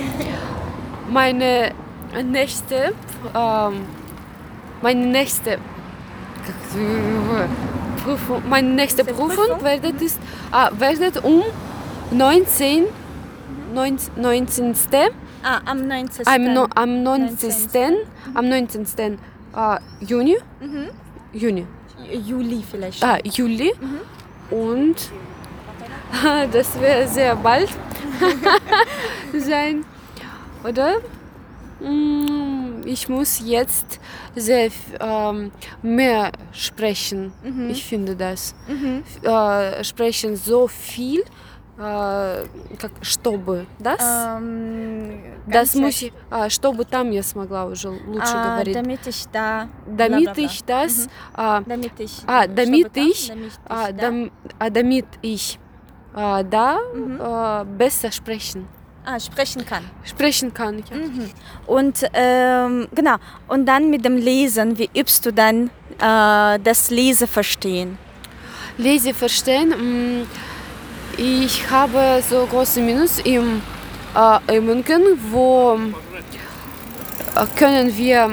meine 1.11 1.73
nächste, 2.25 2.95
ähm, 3.37 3.85
meine 4.81 5.07
nächste 5.07 5.59
Prüfung, 8.03 8.43
meine 8.49 8.69
nächste 8.69 9.05
Prüfung, 9.05 9.63
werdet, 9.63 10.01
ist, 10.03 10.19
ah, 10.53 10.71
werdet 10.79 11.23
um 11.25 11.43
19, 12.11 12.85
19, 13.75 14.23
19. 14.23 14.75
Ah, 15.43 15.61
am 15.67 15.87
19. 15.87 16.27
Am, 16.27 16.53
no, 16.55 16.67
am 16.75 17.03
19. 17.03 17.97
am 18.35 18.49
19. 18.49 18.85
Äh, 19.57 19.79
Juni, 20.01 20.37
Juni, 21.33 21.67
Juli 22.27 22.65
vielleicht. 22.69 23.03
ah, 23.03 23.19
Juli 23.25 23.73
und 24.51 24.97
das 26.53 26.79
wird 26.81 27.09
sehr 27.09 27.37
bald 27.37 27.69
sein, 29.39 29.85
oder? 30.63 30.97
Mm, 31.81 32.83
Ich 32.87 33.09
muss 33.09 33.41
jetzt 33.45 33.99
sehr 34.35 34.71
ähm, 35.01 35.51
mehr 35.83 36.33
sprechen. 36.53 37.33
Ich 37.69 37.85
finde 37.85 38.17
das. 38.17 38.55
Äh, 39.23 39.85
sprechen 39.85 40.37
so 40.37 40.69
viel, 40.69 41.25
äh, 41.77 42.47
как 42.79 42.93
чтобы, 43.03 43.67
das? 43.79 44.01
Ähm, 44.01 45.21
das 45.47 45.75
muss 45.75 46.03
ich, 46.03 46.13
а, 46.31 46.49
чтобы 46.49 46.85
там 46.85 47.11
я 47.11 47.23
смогла 47.23 47.67
уже 47.67 47.89
лучше 47.89 48.33
ah, 48.33 48.53
говорить. 48.55 48.75
damit 48.75 49.07
ich 49.07 49.27
da, 49.33 49.69
Damit 49.87 50.25
bla, 50.25 50.33
bla, 50.33 50.33
bla. 50.33 50.45
ich 50.45 50.65
das, 50.65 51.09
а, 51.35 51.61
damit 51.63 51.99
ich, 51.99 52.23
а, 52.27 52.45
äh, 52.45 52.49
damit 52.55 52.87
чтобы 52.87 52.91
там, 52.91 53.09
ich, 53.09 53.29
damit 53.29 53.47
ich 53.47 53.59
а, 53.69 54.65
а, 54.65 54.71
damit 54.71 55.07
ich 55.23 55.59
а, 56.15 56.43
da 56.43 56.79
äh, 56.79 57.65
besser 57.65 58.13
sprechen, 58.13 58.69
ah, 59.06 59.20
sprechen 59.20 59.66
kann. 59.66 59.84
sprechen 60.04 60.54
kann. 60.54 60.80
Ja. 60.80 60.96
Und 61.68 62.04
ähm, 62.14 62.88
genau, 62.94 63.16
und 63.48 63.66
dann 63.66 63.90
mit 63.90 64.04
dem 64.06 64.18
Lesen, 64.18 64.78
wie 64.78 64.90
übst 64.96 65.26
du 65.26 65.32
dann 65.34 65.70
äh, 66.00 66.60
das 66.64 66.90
Lesen 66.92 67.28
verstehen? 67.28 67.98
Lese 68.78 69.14
verstehen. 69.14 69.70
mm, 69.70 70.28
Ich 71.18 71.70
habe 71.70 72.22
so 72.30 72.46
große 72.46 72.80
Minus 72.82 73.20
im 73.20 73.62
äh, 74.16 74.58
Übungen, 74.58 75.04
wo 75.32 75.78
äh, 77.36 77.46
können 77.58 77.96
wir 77.98 78.32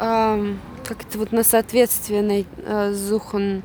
ähm, 0.00 0.60
как 0.84 1.02
это 1.02 1.18
вот 1.18 1.32
на 1.32 1.42
соответствие 1.44 2.22
най- 2.22 2.46
äh, 2.66 2.92
suchen. 2.92 3.62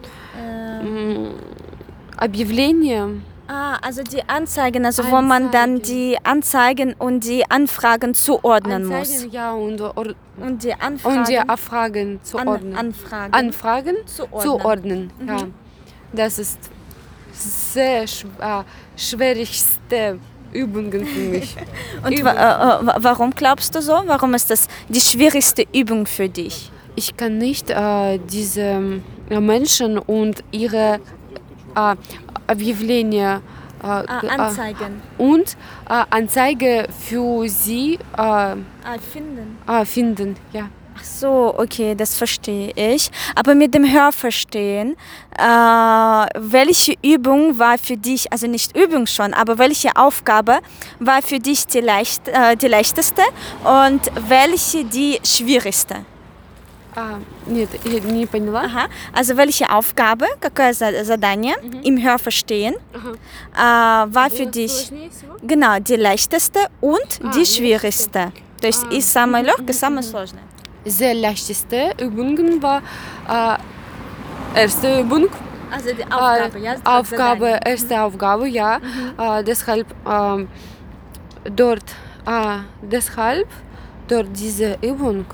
Ah, 3.48 3.78
also 3.80 4.02
die 4.02 4.22
Anzeigen, 4.28 4.84
also 4.84 5.02
Anzeigen. 5.02 5.24
wo 5.24 5.26
man 5.26 5.50
dann 5.50 5.80
die 5.80 6.18
Anzeigen 6.22 6.92
und 6.92 7.24
die 7.24 7.50
Anfragen 7.50 8.12
zuordnen 8.12 8.92
Anzeigen, 8.92 9.24
muss. 9.24 9.32
Ja, 9.32 9.52
und, 9.52 9.80
or, 9.80 10.14
und 10.38 10.62
die 10.62 10.74
Anfragen. 10.74 11.18
Und 11.18 11.28
die 11.28 11.38
Anfragen 11.38 12.20
zuordnen. 12.22 12.72
An, 12.74 12.87
Anfragen. 12.88 13.32
Anfragen 13.32 13.96
zuordnen. 14.04 14.42
zuordnen 14.42 15.12
mhm. 15.18 15.28
ja. 15.28 15.37
Das 16.12 16.38
ist 16.38 16.58
sehr 17.32 18.06
schwer, 18.06 18.66
schwierigste 18.96 20.18
Übungen 20.52 21.06
für 21.06 21.20
mich. 21.20 21.56
und 22.04 22.12
Übung. 22.12 22.37
Äh, 22.37 22.50
äh, 22.50 22.94
warum 22.98 23.30
glaubst 23.30 23.74
du 23.74 23.80
so? 23.80 24.02
Warum 24.04 24.34
ist 24.34 24.50
das 24.50 24.68
die 24.88 25.00
schwierigste 25.00 25.66
Übung 25.72 26.06
für 26.06 26.28
dich? 26.28 26.70
Ich 26.96 27.16
kann 27.16 27.38
nicht 27.38 27.70
äh, 27.70 28.18
diese 28.18 29.00
äh, 29.30 29.40
Menschen 29.40 29.98
und 29.98 30.42
ihre 30.50 31.00
äh, 31.78 31.95
Объявления 32.47 33.41
äh, 33.82 33.86
Ah, 33.86 34.21
äh, 34.23 34.30
Anzeigen. 34.30 35.02
und 35.17 35.58
äh, 35.89 36.04
Anzeige 36.10 36.88
für 37.08 37.47
sie 37.49 37.95
äh, 38.17 38.21
Ah, 38.21 38.56
finden. 39.12 39.58
äh, 39.67 39.86
finden. 39.86 40.36
Ja. 40.54 40.69
Ach 40.95 41.04
so, 41.04 41.56
okay, 41.58 41.95
das 41.95 42.15
verstehe 42.15 42.71
ich. 42.76 43.10
Aber 43.36 43.56
mit 43.56 43.73
dem 43.73 43.84
Hörverstehen, 43.91 44.95
äh, 45.38 45.43
welche 45.43 46.93
Übung 47.04 47.58
war 47.58 47.78
für 47.80 47.97
dich, 47.97 48.32
also 48.32 48.45
nicht 48.47 48.78
Übung 48.78 49.08
schon, 49.08 49.34
aber 49.34 49.58
welche 49.58 49.89
Aufgabe 49.95 50.60
war 50.99 51.21
für 51.23 51.39
dich 51.39 51.65
die, 51.67 51.80
leicht, 51.82 52.28
äh, 52.28 52.56
die 52.56 52.67
leichteste 52.67 53.23
und 53.63 54.02
welche 54.30 54.86
die 54.86 55.19
schwierigste? 55.26 56.06
А, 56.95 57.19
нет, 57.47 57.69
я 57.86 57.99
не 58.02 58.28
поняла. 58.28 58.62
Aha. 58.65 58.86
Also 59.13 59.36
welche 59.36 59.65
Aufgabe, 59.71 60.28
какое 60.39 60.73
за- 60.73 61.04
задание 61.04 61.56
im 61.84 61.97
Hörverstehen 61.97 62.76
Ага. 62.93 64.06
äh, 64.10 64.13
war 64.13 64.30
für 64.30 64.45
dich 64.45 64.91
genau 65.41 65.80
die 65.80 65.95
leichteste 65.95 66.60
und 66.82 67.19
А, 67.23 67.32
die 67.32 67.45
schwierigste? 67.47 68.32
То 68.62 68.67
есть 68.67 68.86
и 68.91 69.02
самое 69.02 69.43
легкое, 69.43 69.73
самое 69.73 70.04
сложное. 70.04 70.43
Sehr 70.86 71.15
leichteste 71.15 71.93
Übungen 71.99 72.62
war 72.62 72.82
äh, 73.28 74.60
erste 74.62 74.99
Übung. 75.02 75.30
Also 75.71 75.89
die 75.95 76.02
Äh, 76.02 76.78
Aufgabe, 76.86 77.60
erste 77.65 77.99
Aufgabe, 78.04 78.47
ja. 78.47 78.80
Äh, 79.17 79.43
deshalb 79.43 79.88
ähm, 80.08 80.47
dort, 81.45 81.84
äh, 82.28 82.58
deshalb 82.84 83.47
dort 84.08 84.28
diese 84.36 84.78
Übung 84.84 85.26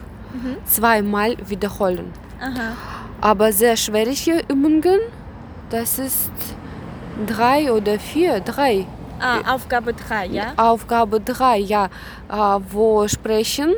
zweimal 0.64 1.36
wiederholen. 1.46 2.12
Aha. 2.40 2.72
Aber 3.20 3.52
sehr 3.52 3.76
schwierige 3.76 4.42
Übungen, 4.48 5.00
das 5.70 5.98
ist 5.98 6.30
drei 7.26 7.72
oder 7.72 7.98
vier, 7.98 8.40
drei. 8.40 8.86
Ah, 9.20 9.54
Aufgabe 9.54 9.94
3, 9.94 10.26
ja? 10.26 10.52
Aufgabe 10.56 11.20
drei, 11.20 11.58
ja, 11.58 11.86
äh, 12.28 12.60
wo 12.70 13.06
sprechen 13.08 13.72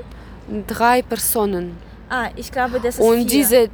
drei 0.66 1.02
Personen. 1.02 1.76
Ah, 2.08 2.28
ich 2.36 2.50
glaube, 2.50 2.80
das 2.80 2.98
ist 2.98 3.00
Und 3.00 3.16
vier. 3.18 3.26
diese, 3.26 3.56
äh, 3.56 3.68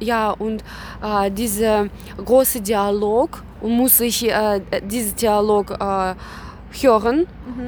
ja, 0.00 0.30
und 0.30 0.64
äh, 1.02 1.30
dieser 1.30 1.86
große 2.24 2.60
Dialog, 2.60 3.42
und 3.60 3.72
muss 3.76 4.00
ich 4.00 4.28
äh, 4.28 4.60
diesen 4.82 5.14
Dialog 5.16 5.70
äh, 5.78 6.14
hören 6.80 7.26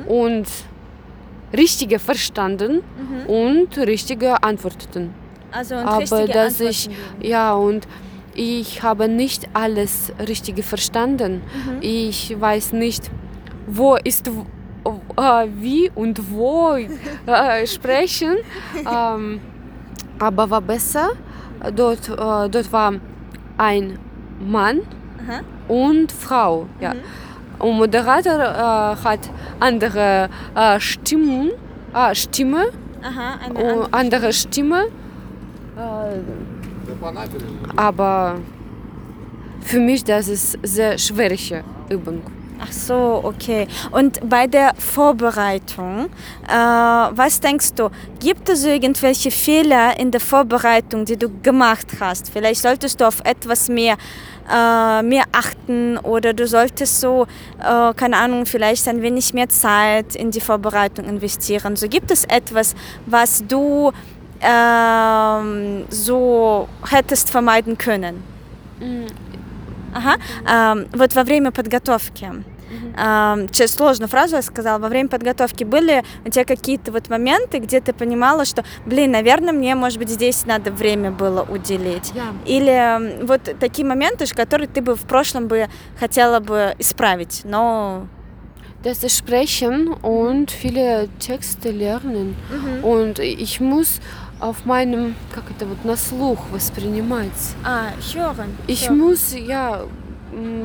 und 0.08 0.46
richtige 1.56 1.98
verstanden 1.98 2.82
und 3.26 3.76
richtige 3.78 4.42
Antworten. 4.42 5.14
also 5.52 5.76
und 5.76 5.86
Aber 5.86 6.26
dass 6.26 6.60
ich, 6.60 6.86
Antworten 6.88 7.18
geben. 7.20 7.30
ja, 7.30 7.54
und 7.54 7.86
ich 8.34 8.82
habe 8.82 9.08
nicht 9.08 9.48
alles 9.52 10.12
richtige 10.28 10.62
verstanden. 10.62 11.42
Ich 11.80 12.34
weiß 12.38 12.72
nicht, 12.72 13.10
wo 13.66 13.96
ist 13.96 14.28
äh, 14.28 15.46
wie 15.60 15.90
und 15.94 16.30
wo 16.32 16.72
äh, 17.26 17.66
sprechen. 17.66 18.36
ähm, 18.76 19.40
aber 20.18 20.50
war 20.50 20.60
besser. 20.60 21.10
Dort, 21.74 22.08
äh, 22.08 22.14
dort 22.50 22.72
war 22.72 22.94
ein 23.56 23.98
Mann 24.40 24.80
Aha. 25.26 25.40
und 25.68 26.12
Frau. 26.12 26.66
Ja. 26.80 26.94
Und 27.58 27.76
Moderator 27.76 28.40
äh, 28.40 29.04
hat 29.04 29.20
andere 29.60 30.28
äh, 30.54 30.80
Stimmen, 30.80 31.52
äh, 31.94 32.14
Stimme, 32.14 32.66
Aha, 33.02 33.38
eine 33.44 33.58
andere. 33.58 33.88
andere 33.92 34.32
Stimme. 34.32 34.84
Aber 37.76 38.36
für 39.60 39.80
mich 39.80 40.04
das 40.04 40.28
ist 40.28 40.58
sehr 40.62 40.98
schwierige 40.98 41.64
Übung. 41.88 42.22
Ach 42.60 42.72
so, 42.72 43.20
okay. 43.24 43.66
Und 43.90 44.26
bei 44.28 44.46
der 44.46 44.72
Vorbereitung, 44.78 46.06
äh, 46.48 46.54
was 46.54 47.40
denkst 47.40 47.74
du, 47.74 47.90
gibt 48.20 48.48
es 48.48 48.64
irgendwelche 48.64 49.30
Fehler 49.30 49.98
in 49.98 50.10
der 50.10 50.20
Vorbereitung, 50.20 51.04
die 51.04 51.16
du 51.16 51.28
gemacht 51.42 51.88
hast? 52.00 52.30
Vielleicht 52.30 52.62
solltest 52.62 53.00
du 53.00 53.06
auf 53.06 53.20
etwas 53.24 53.68
mehr, 53.68 53.96
äh, 54.49 55.03
mehr 55.03 55.23
achten 55.31 55.97
oder 55.97 56.33
du 56.33 56.47
solltest 56.47 57.01
so, 57.01 57.27
äh, 57.59 57.93
keine 57.93 58.17
Ahnung, 58.17 58.45
vielleicht 58.45 58.87
ein 58.87 59.01
wenig 59.01 59.33
mehr 59.33 59.49
Zeit 59.49 60.15
in 60.15 60.31
die 60.31 60.41
Vorbereitung 60.41 61.05
investieren. 61.05 61.75
So 61.75 61.87
gibt 61.87 62.11
es 62.11 62.25
etwas, 62.25 62.75
was 63.05 63.43
du 63.47 63.91
ähm, 64.41 65.85
so 65.89 66.67
hättest 66.89 67.29
vermeiden 67.29 67.77
können? 67.77 68.23
Ага. 69.93 70.15
Эм, 70.47 70.85
вот 70.93 71.15
во 71.15 71.23
время 71.23 71.51
подготовки, 71.51 72.43
Эм, 72.96 73.48
че- 73.48 73.68
сложную 73.68 74.08
фразу 74.08 74.36
я 74.36 74.42
сказала, 74.42 74.78
во 74.78 74.88
время 74.88 75.08
подготовки 75.08 75.64
были 75.64 76.04
у 76.24 76.30
тебя 76.30 76.44
какие-то 76.44 76.92
вот 76.92 77.08
моменты, 77.08 77.58
где 77.58 77.80
ты 77.80 77.92
понимала, 77.92 78.44
что, 78.44 78.64
блин, 78.86 79.12
наверное, 79.12 79.52
мне, 79.52 79.74
может 79.74 79.98
быть, 79.98 80.10
здесь 80.10 80.46
надо 80.46 80.70
время 80.70 81.10
было 81.10 81.42
уделить. 81.42 82.12
Ja. 82.14 82.34
Или 82.46 83.24
вот 83.24 83.42
такие 83.58 83.86
моменты, 83.86 84.26
которые 84.26 84.68
ты 84.68 84.80
бы 84.80 84.94
в 84.94 85.02
прошлом 85.02 85.48
бы 85.48 85.68
хотела 85.98 86.40
бы 86.40 86.74
исправить, 86.78 87.42
но... 87.44 88.06
Das 88.82 89.02
Sprechen 89.08 89.94
und 90.02 90.50
viele 90.50 91.08
Texte 91.18 91.70
lernen. 91.70 92.36
Und 92.82 93.18
ich 93.18 93.58
muss 93.58 93.98
auf 94.40 94.66
meinem, 94.66 95.14
как 95.34 95.50
это 95.50 95.64
вот, 95.64 95.86
на 95.86 95.96
слух 95.96 96.38
воспринимать. 96.50 97.56
А, 97.64 97.92
hören. 98.14 98.58
Ich 98.66 98.90
hören. 98.90 98.98
muss, 98.98 99.32
ja, 99.32 99.86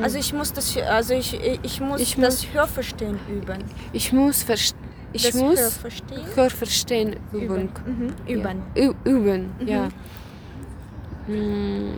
Also 0.02 0.18
ich 0.18 0.32
muss 0.32 0.52
das, 0.52 0.76
also 0.76 1.14
ich, 1.14 1.38
ich 1.62 1.80
muss 1.80 2.00
Ich 2.00 2.16
das 2.16 2.46
Hörverstehen 2.52 3.18
üben. 3.28 3.58
ich 3.92 4.12
muss, 4.12 4.44
verst- 4.44 4.74
ich 5.12 5.22
das 5.24 5.34
muss 5.34 5.58
Hörverstehen 5.60 6.22
Hörverstehen 6.34 7.16
üben. 7.32 7.68
Mhm. 7.86 8.12
Üben. 8.26 8.62
Ja. 8.74 8.82
Ü- 8.82 8.94
Üben, 9.04 9.50
ja. 9.66 9.88
Mm. 11.28 11.94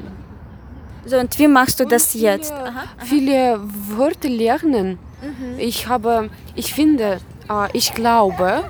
So, 1.04 1.16
und 1.18 1.36
wie 1.38 1.48
machst 1.48 1.80
du 1.80 1.84
Und 1.84 1.92
das 1.92 2.12
viele, 2.12 2.24
jetzt? 2.24 2.52
Aha. 2.52 2.84
Viele 2.98 3.60
Wörter 3.96 4.28
lernen. 4.28 4.98
Ich 5.58 5.86
habe, 5.88 6.30
ich 6.56 6.74
finde, 6.74 7.20
äh, 7.48 7.68
ich 7.72 7.94
glaube, 7.94 8.64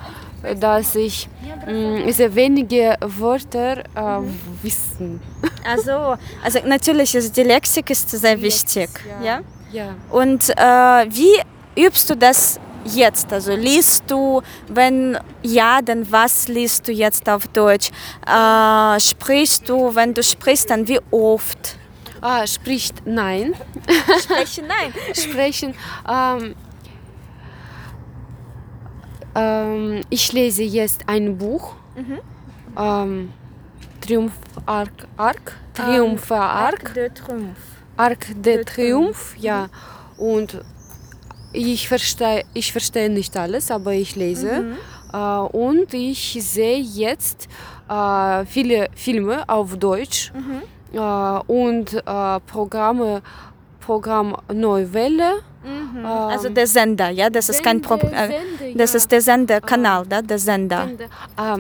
dass 0.58 0.94
ich 0.94 1.28
mh, 1.66 2.12
sehr 2.12 2.34
wenige 2.34 2.96
Wörter 3.00 3.78
äh, 3.78 4.22
wissen. 4.62 5.20
Also, 5.64 6.16
also 6.42 6.58
natürlich 6.66 7.14
ist 7.14 7.36
die 7.36 7.42
Lexik 7.42 7.90
ist 7.90 8.10
sehr 8.10 8.40
wichtig. 8.40 8.88
Ja. 9.22 9.40
Ja. 9.72 9.94
Und 10.10 10.50
äh, 10.50 11.06
wie 11.08 11.40
übst 11.82 12.10
du 12.10 12.14
das 12.14 12.60
jetzt? 12.84 13.32
Also 13.32 13.54
liest 13.54 14.04
du, 14.06 14.42
wenn 14.68 15.18
ja, 15.42 15.80
dann 15.80 16.10
was 16.12 16.48
liest 16.48 16.88
du 16.88 16.92
jetzt 16.92 17.28
auf 17.28 17.46
Deutsch? 17.48 17.90
Äh, 18.26 19.00
sprichst 19.00 19.68
du, 19.68 19.94
wenn 19.94 20.12
du 20.12 20.22
sprichst, 20.22 20.68
dann 20.68 20.86
wie 20.88 21.00
oft? 21.10 21.76
Ah, 22.20 22.46
spricht 22.46 23.06
nein. 23.06 23.54
Sprechen, 24.22 24.66
nein. 24.68 24.92
Sprechen. 25.14 25.74
Ähm, 26.08 26.54
ähm, 29.34 30.00
ich 30.10 30.32
lese 30.32 30.62
jetzt 30.62 31.08
ein 31.08 31.36
Buch. 31.38 31.74
Ähm, 32.78 33.32
Triumph 34.00 34.32
Arc, 34.66 35.06
Arc, 35.16 35.56
Triumph 35.74 36.30
Arc. 36.30 36.94
de 36.94 37.08
Triomphe. 37.10 37.54
Arc 37.96 38.26
de 38.42 38.56
De 38.56 38.64
Triomphe, 38.64 39.36
ja. 39.38 39.68
Und 40.16 40.60
ich 41.52 41.88
verstehe, 41.88 42.44
ich 42.54 42.72
verstehe 42.72 43.10
nicht 43.10 43.36
alles, 43.36 43.70
aber 43.70 43.92
ich 43.92 44.16
lese. 44.16 44.76
Äh, 45.12 45.16
und 45.16 45.92
ich 45.94 46.38
sehe 46.40 46.78
jetzt 46.78 47.48
äh, 47.88 48.44
viele 48.46 48.88
Filme 48.94 49.48
auf 49.48 49.76
Deutsch 49.76 50.32
äh, 50.92 50.98
und 50.98 51.94
äh, 51.94 52.40
Programme, 52.46 53.22
Programm 53.80 54.36
Neuwelle. 54.52 55.42
Mhm. 55.64 56.04
Also 56.06 56.48
der 56.48 56.66
Sender, 56.66 57.10
ja, 57.10 57.30
das 57.30 57.48
ist 57.48 57.62
kein 57.62 57.80
Problem. 57.80 58.10
Sender, 58.12 58.74
Das 58.78 58.94
ist 58.94 59.10
der 59.12 59.20
Senderkanal, 59.20 60.04
да, 60.06 60.22
der 60.22 60.38
Sender. 60.38 61.08
А, 61.36 61.58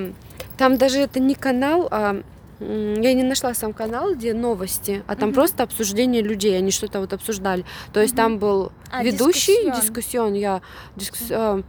там 0.56 0.76
даже 0.78 0.98
это 1.00 1.20
не 1.20 1.34
канал, 1.34 1.88
а, 1.90 2.22
я 2.60 3.14
не 3.14 3.22
нашла 3.22 3.54
сам 3.54 3.72
канал, 3.72 4.14
где 4.14 4.34
новости, 4.34 5.02
а 5.06 5.14
там 5.16 5.32
просто 5.32 5.62
обсуждение 5.62 6.22
людей, 6.22 6.56
они 6.58 6.70
что-то 6.70 7.00
вот 7.00 7.12
обсуждали. 7.12 7.64
То 7.92 8.00
есть 8.00 8.14
там 8.16 8.38
был 8.38 8.72
А, 8.90 9.02
ведущий, 9.02 9.70
дискуссион. 9.70 10.34
я 10.34 10.60
дискус- 10.96 11.30
а, 11.32 11.62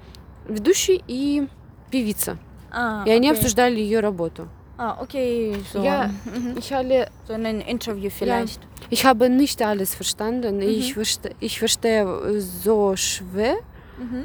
ведущий 0.48 1.04
и 1.08 1.48
певица. 1.92 2.38
Ah, 2.72 3.04
И 3.08 3.12
они 3.12 3.30
okay. 3.30 3.34
обсуждали 3.34 3.80
ее 3.80 4.00
работу. 4.00 4.48
Ah, 4.78 4.98
okay, 5.02 5.54
so. 5.72 5.84
Я, 5.84 6.08
Mhm. 6.26 6.56
ich, 6.58 6.74
alle, 6.74 7.08
So 7.28 7.34
ein 7.34 7.62
Interview 7.62 8.10
vielleicht. 8.10 8.60
ich 8.90 9.06
habe 9.06 9.30
nicht 9.30 9.62
alles 9.62 9.96
verstanden. 9.96 10.62
Ich, 10.62 10.94
verste, 10.94 11.32
ich 11.40 11.60
verstehe 11.60 12.42
so 12.42 12.96
schwer. 12.96 13.56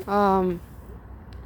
Ähm, 0.09 0.61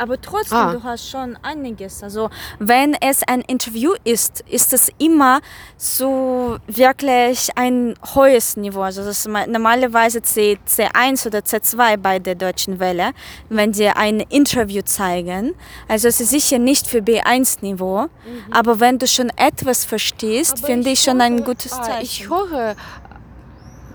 Aber 0.02 0.20
trotzdem, 0.20 0.58
Ah. 0.58 0.72
du 0.72 0.82
hast 0.82 1.08
schon 1.08 1.38
einiges. 1.42 2.02
Also, 2.02 2.28
wenn 2.58 2.94
es 3.00 3.22
ein 3.22 3.40
Interview 3.42 3.92
ist, 4.02 4.42
ist 4.48 4.72
es 4.72 4.90
immer 4.98 5.40
so 5.76 6.58
wirklich 6.66 7.50
ein 7.56 7.94
hohes 8.14 8.56
Niveau. 8.56 8.80
Also, 8.82 9.04
das 9.04 9.20
ist 9.20 9.28
ma- 9.28 9.46
normalerweise 9.46 10.20
C, 10.22 10.58
C1 10.66 11.24
oder 11.28 11.38
C2 11.40 11.96
bei 11.98 12.18
der 12.18 12.34
Deutschen 12.34 12.80
Welle, 12.80 13.12
wenn 13.48 13.72
sie 13.72 13.88
ein 13.88 14.18
Interview 14.20 14.82
zeigen. 14.82 15.54
Also, 15.86 16.08
es 16.08 16.20
ist 16.20 16.30
sicher 16.30 16.58
nicht 16.58 16.88
für 16.88 16.98
B1-Niveau. 16.98 18.08
Aber 18.50 18.80
wenn 18.80 18.98
du 18.98 19.06
schon 19.06 19.30
etwas 19.36 19.84
verstehst, 19.84 20.58
Aber 20.58 20.66
finde 20.66 20.90
ich 20.90 21.00
schon 21.00 21.20
ein 21.20 21.34
höre- 21.38 21.44
gutes 21.44 21.72
ah, 21.74 21.82
Zeichen. 21.82 22.02
Ich 22.02 22.28
höre 22.28 22.74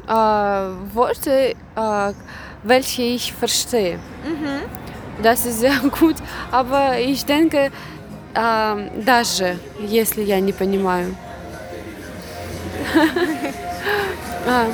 äh, 0.08 0.96
Worte, 0.96 1.54
äh, 1.76 2.14
welche 2.64 3.02
ich 3.02 3.34
verstehe. 3.34 4.00
Das 5.22 5.46
ist 5.46 5.60
sehr 5.60 5.80
gut, 6.00 6.16
aber 6.52 7.00
ich 7.00 7.26
denke, 7.26 7.72
äh, 8.34 8.76
даже 9.04 9.58
если 9.80 10.24
я 10.24 10.40
не 10.40 10.54
понимаю. 10.54 11.16
А. 14.46 14.68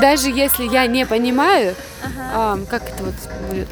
Даже 0.00 0.28
если 0.28 0.64
я 0.64 0.86
не 0.86 1.06
понимаю, 1.06 1.74
а, 2.34 2.58
как 2.68 2.82
это 2.82 3.04
вот 3.04 3.14
будет? 3.48 3.68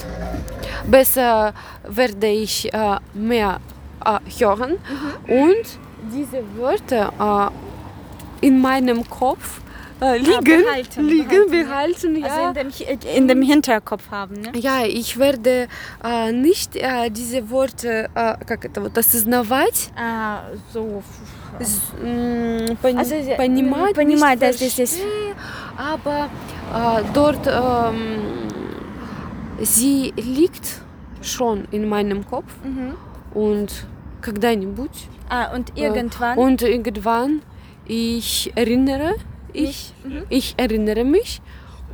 Besser 0.87 1.55
werde 1.83 2.29
ich 2.29 2.73
äh, 2.73 2.99
mehr 3.15 3.61
äh, 4.05 4.19
hören 4.39 4.79
und 5.27 5.79
diese 6.13 6.43
Wörter 6.57 7.53
äh, 8.43 8.47
in 8.47 8.61
meinem 8.61 9.09
Kopf 9.09 9.61
äh, 10.02 10.18
liegen, 10.18 10.44
behalten, 10.44 11.06
liegen, 11.06 11.50
behalten, 11.52 12.14
behalten, 12.14 12.16
ja. 12.16 12.28
Also 12.28 12.48
in 12.48 12.54
dem, 12.54 12.70
Hi- 12.72 13.18
in 13.18 13.28
dem 13.28 13.42
Hinterkopf 13.42 14.10
haben. 14.12 14.36
Ne? 14.42 14.52
Ja, 14.56 14.86
ich 14.86 15.18
werde 15.20 15.68
äh, 16.04 16.32
nicht 16.32 16.76
äh, 16.76 17.10
diese 17.10 17.50
Worte, 17.50 18.10
äh, 18.16 18.36
как 18.46 18.64
это 18.66 18.82
вот, 18.82 18.98
осознавать, 18.98 19.92
Ah, 19.98 20.44
so. 20.74 21.04
с- 21.60 21.92
м, 22.02 22.78
пон- 22.82 22.98
Also, 22.98 23.16
äh, 23.16 23.36
понимать, 23.36 23.94
понимать, 23.96 24.40
nicht 24.40 24.44
да, 24.44 24.54
здесь 24.54 24.78
есть. 24.78 25.00
verstehen, 25.00 25.36
aber 25.78 26.30
äh, 26.74 27.04
dort 27.14 27.46
ähm, 27.48 28.48
sie 29.62 30.14
liegt 30.16 30.82
schon 31.22 31.68
in 31.72 31.90
meinem 31.90 32.26
Kopf 32.26 32.52
Mhm. 32.64 32.94
und 33.34 33.86
когда-нибудь 34.22 35.10
Ah, 35.30 35.54
und 35.54 35.78
irgendwann. 35.78 36.38
und 36.38 36.62
irgendwann 36.62 37.42
ich 37.86 38.52
erinnere 38.56 39.16
ich, 39.55 39.95
ich 40.29 40.55
erinnere 40.57 41.05
mich 41.05 41.41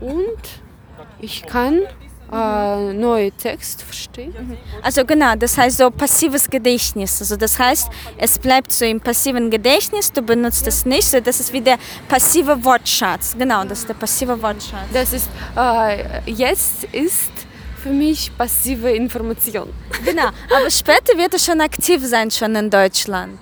und 0.00 0.40
ich 1.20 1.42
kann 1.46 1.82
äh, 2.32 2.92
neue 2.92 3.32
Text 3.32 3.82
verstehen. 3.82 4.34
Also 4.82 5.04
genau, 5.04 5.34
das 5.34 5.58
heißt 5.58 5.78
so 5.78 5.90
passives 5.90 6.48
Gedächtnis. 6.48 7.20
Also 7.20 7.36
das 7.36 7.58
heißt, 7.58 7.88
es 8.18 8.38
bleibt 8.38 8.72
so 8.72 8.84
im 8.84 9.00
passiven 9.00 9.50
Gedächtnis, 9.50 10.12
du 10.12 10.22
benutzt 10.22 10.66
es 10.66 10.86
nicht, 10.86 11.08
so 11.08 11.20
das 11.20 11.40
ist 11.40 11.52
wie 11.52 11.60
der 11.60 11.78
passive 12.08 12.64
Wortschatz. 12.64 13.36
Genau, 13.38 13.64
das 13.64 13.80
ist 13.80 13.88
der 13.88 13.94
passive 13.94 14.40
Wortschatz. 14.40 14.86
Das 14.92 15.12
ist 15.12 15.28
äh, 15.56 16.20
jetzt 16.30 16.84
ist 16.92 17.30
für 17.82 17.90
mich 17.90 18.30
passive 18.36 18.90
Information. 18.90 19.72
Genau, 20.04 20.28
aber 20.56 20.70
später 20.70 21.16
wird 21.16 21.34
es 21.34 21.44
schon 21.44 21.60
aktiv 21.60 22.00
sein, 22.04 22.30
schon 22.30 22.54
in 22.54 22.70
Deutschland. 22.70 23.38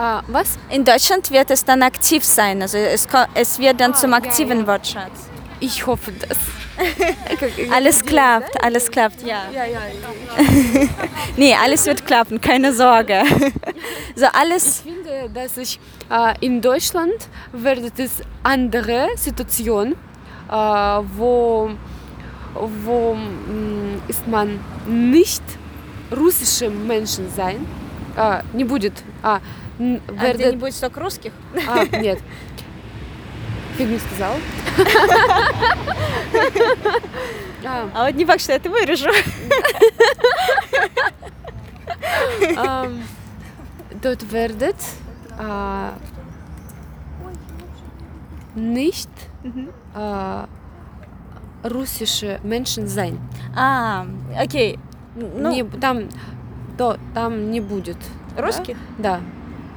Äh, 0.00 0.22
was? 0.28 0.58
In 0.70 0.84
Deutschland 0.84 1.30
wird 1.30 1.50
es 1.50 1.64
dann 1.64 1.82
aktiv 1.82 2.24
sein, 2.24 2.62
also 2.62 2.78
es, 2.78 3.06
ko- 3.06 3.26
es 3.34 3.58
wird 3.58 3.80
dann 3.80 3.92
Ah, 3.92 3.96
zum 3.96 4.10
ja, 4.12 4.16
aktiven 4.16 4.60
ja. 4.60 4.66
Wortschatz. 4.66 5.28
Ich 5.60 5.86
hoffe 5.86 6.12
das. 6.12 6.38
Alles 7.74 8.02
klappt, 8.02 8.64
alles 8.64 8.90
klappt, 8.90 9.20
ja. 9.22 9.42
Ja, 9.52 9.64
ja. 9.66 9.80
Nee, 11.36 11.54
alles 11.62 11.84
wird 11.84 12.06
klappen, 12.06 12.40
keine 12.40 12.72
Sorge. 12.72 13.22
So 14.16 14.26
alles, 14.32 14.82
Ich 14.86 14.92
finde, 14.92 15.30
dass 15.34 15.56
ich 15.58 15.78
äh, 16.10 16.34
in 16.40 16.60
Deutschland 16.62 17.28
wird 17.52 17.98
es 17.98 18.22
andere 18.42 19.08
Situation, 19.16 19.92
äh, 20.50 20.54
wo, 21.16 21.70
wo 22.84 23.14
mh, 23.14 24.02
ist 24.08 24.26
man 24.26 24.58
nicht 24.86 25.42
russische 26.16 26.70
Menschen 26.70 27.30
sein, 27.36 27.66
äh, 28.20 28.42
не 28.52 28.64
будет, 28.64 29.02
а, 29.22 29.40
А 29.78 30.32
где 30.34 30.50
не 30.50 30.56
будет 30.56 30.74
столько 30.74 31.00
русских? 31.00 31.32
а, 31.68 31.84
нет, 31.96 32.18
фигню 33.76 33.98
сказал. 33.98 34.34
А, 37.64 37.88
А 37.94 38.06
вот 38.06 38.14
не 38.14 38.24
факт, 38.24 38.40
что 38.40 38.52
я 38.52 38.56
это 38.56 38.70
вырежу. 38.70 39.10
dort 44.02 44.32
werdet 44.32 44.76
nicht 48.54 49.10
russische 51.62 52.40
Menschen 52.42 52.86
sein. 52.86 53.18
А, 53.54 54.06
окей. 54.38 54.78
Ну, 55.14 55.50
Не, 55.52 55.64
там, 55.64 56.08
до, 56.79 56.97
там 57.13 57.51
не 57.51 57.61
будет. 57.61 57.97
да? 58.35 58.43
русских? 58.45 58.77
Да. 58.97 59.19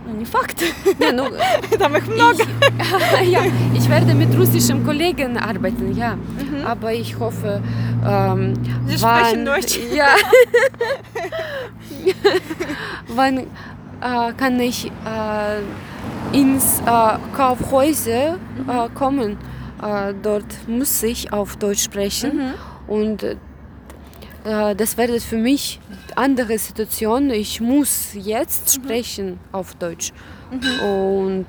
Ну, 0.06 0.14
не 0.16 0.24
факт. 0.24 0.62
Не, 0.98 1.12
ну, 1.12 1.28
Там 1.78 1.94
их 1.96 2.06
много. 2.06 2.42
ich, 3.22 3.28
ja, 3.30 3.42
ich 3.74 3.88
werde 3.90 4.14
mit 4.14 4.34
russischen 4.38 4.84
Kollegen 4.84 5.36
arbeiten, 5.36 5.94
ja. 5.94 6.16
Aber 6.66 6.92
ich 6.94 7.18
hoffe, 7.18 7.60
ähm, 8.06 8.54
Sie 8.86 8.96
sprechen 8.96 9.02
wann, 9.02 9.44
Deutsch. 9.44 9.78
Ja. 9.94 10.06
wann 13.08 13.38
äh, 13.38 14.32
kann 14.36 14.58
ich 14.60 14.86
äh, 14.86 16.36
ins 16.36 16.80
äh, 16.80 17.18
Kaufhäuser 17.36 18.34
äh, 18.34 18.88
kommen? 18.94 19.36
Äh, 19.82 20.14
dort 20.22 20.46
muss 20.66 21.02
ich 21.02 21.32
auf 21.32 21.56
Deutsch 21.56 21.82
sprechen 21.84 22.54
und 22.86 23.22
äh, 23.22 23.36
das 24.44 24.96
wäre 24.96 25.20
für 25.20 25.36
mich 25.36 25.80
andere 26.16 26.58
Situation. 26.58 27.30
Ich 27.30 27.60
muss 27.60 28.10
jetzt 28.14 28.74
sprechen 28.74 29.38
auf 29.52 29.74
Deutsch 29.74 30.12
und 30.82 31.46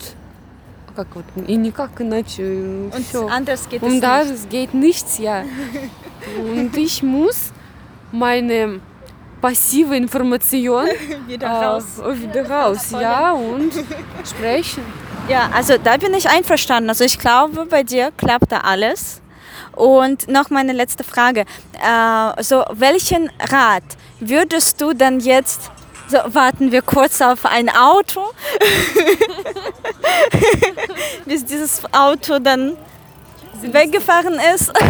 как 0.96 1.08
вот 1.16 1.24
и 1.48 1.56
никак 1.56 2.02
иначе 2.02 2.90
Und 2.92 3.06
всё. 3.06 3.28
anders 3.30 3.70
geht 3.70 3.82
es 3.82 3.88
Und 3.88 3.94
nicht. 3.94 4.04
das 4.04 4.50
geht 4.50 4.74
nichts, 4.74 5.18
ja. 5.18 5.44
Und 6.38 6.76
ich 6.76 7.02
muss 7.04 7.54
meine 8.12 8.82
passive 9.42 9.96
Information 9.96 10.86
Wieder 11.28 11.48
äh, 11.48 11.66
raus. 11.66 11.86
wieder 12.16 12.50
raus, 12.50 12.92
ja, 12.92 13.32
und 13.32 13.72
sprechen. 14.26 14.84
Ja, 15.30 15.50
also 15.54 15.76
da 15.82 15.96
bin 15.98 16.14
ich 16.16 16.28
einverstanden. 16.28 16.90
Also 16.90 17.06
ich 17.06 17.18
glaube, 17.20 17.66
bei 17.68 17.84
dir 17.84 18.12
klappt 18.18 18.52
da 18.52 18.58
alles. 18.62 19.22
Und 19.77 20.29
noch 20.29 20.51
meine 20.51 20.73
letzte 20.73 21.05
Frage. 21.05 21.41
Äh, 21.41 22.43
so, 22.43 22.65
welchen 22.73 23.31
Rat 23.51 23.83
würdest 24.21 24.81
du 24.81 24.93
dann 24.93 25.21
jetzt, 25.21 25.71
so 26.09 26.19
warten 26.27 26.73
wir 26.73 26.83
kurz 26.83 27.21
auf 27.21 27.47
ein 27.47 27.69
Auto, 27.69 28.21
bis 31.25 31.45
dieses 31.45 31.83
Auto 31.93 32.39
dann 32.39 32.77
weggefahren 33.63 34.39
ist. 34.55 34.73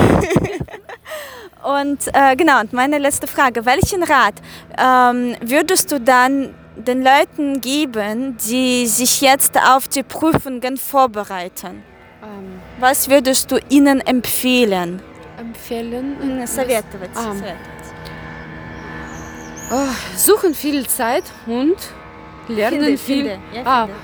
Und 1.64 2.08
äh, 2.12 2.36
genau, 2.36 2.60
und 2.60 2.74
meine 2.74 2.98
letzte 2.98 3.26
Frage. 3.26 3.64
Welchen 3.64 4.02
Rat 4.02 4.34
ähm, 4.78 5.34
würdest 5.40 5.90
du 5.92 5.98
dann 5.98 6.54
den 6.76 7.02
Leuten 7.02 7.62
geben, 7.62 8.36
die 8.46 8.86
sich 8.86 9.22
jetzt 9.22 9.58
auf 9.58 9.88
die 9.88 10.02
Prüfungen 10.02 10.76
vorbereiten? 10.76 11.82
Ähm, 12.23 12.59
Was 12.79 13.09
würdest 13.09 13.51
du 13.51 13.57
ihnen 13.69 14.01
empfehlen? 14.01 15.01
empfehlen. 15.39 16.45
Советовать. 16.47 17.09
А. 17.15 17.21
советовать. 17.21 17.55
Äh, 19.71 20.17
suchen 20.17 20.53
viel 20.53 20.85
Zeit 20.87 21.23
und 21.45 21.75
lernen 22.47 22.79
Finde, 22.81 22.97
viel. 22.97 23.15
finde, 23.29 23.39
ja, 23.53 23.61
ah, 23.65 23.85
finde. 23.85 23.99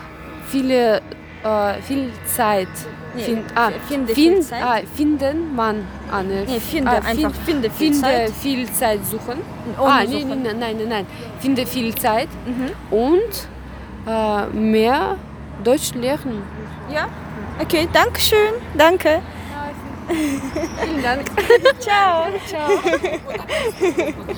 viele, 0.51 0.97
äh, 1.43 1.81
viel 1.81 2.11
Zeit. 2.25 2.67
Nee, 3.15 3.23
Fin- 3.23 3.43
ah, 3.55 3.71
finde 3.87 4.13
viel 4.13 4.33
fin- 4.33 4.41
Zeit. 4.43 4.63
Ah, 4.63 4.77
finden 4.95 5.55
man 5.55 5.87
eine. 6.11 6.43
Nee, 6.45 6.59
finde 6.59 6.91
ah, 6.91 7.01
einfach, 7.05 7.33
finde 7.45 7.69
viel 7.71 7.93
finde 7.93 8.01
Zeit. 8.01 8.31
viel 8.31 8.71
Zeit 8.71 8.99
suchen. 9.05 9.39
Ohne 9.79 9.91
ah, 9.91 10.03
nee, 10.03 10.21
suchen. 10.21 10.43
nee, 10.43 10.53
nein, 10.53 10.77
nein, 10.77 10.87
nein. 10.89 11.05
Finde 11.39 11.65
viel 11.65 11.95
Zeit 11.95 12.27
Mhm. 12.45 12.95
und 12.95 13.47
äh, 14.07 14.45
mehr 14.55 15.15
Deutsch 15.63 15.93
lernen. 15.95 16.43
Ja? 16.93 17.07
Okay, 17.60 17.88
danke 17.92 18.20
schön. 18.20 18.54
Danke. 18.76 19.20
Vielen 20.08 21.02
Dank. 21.02 21.30
Ciao. 21.78 22.26
Ciao. 22.46 22.70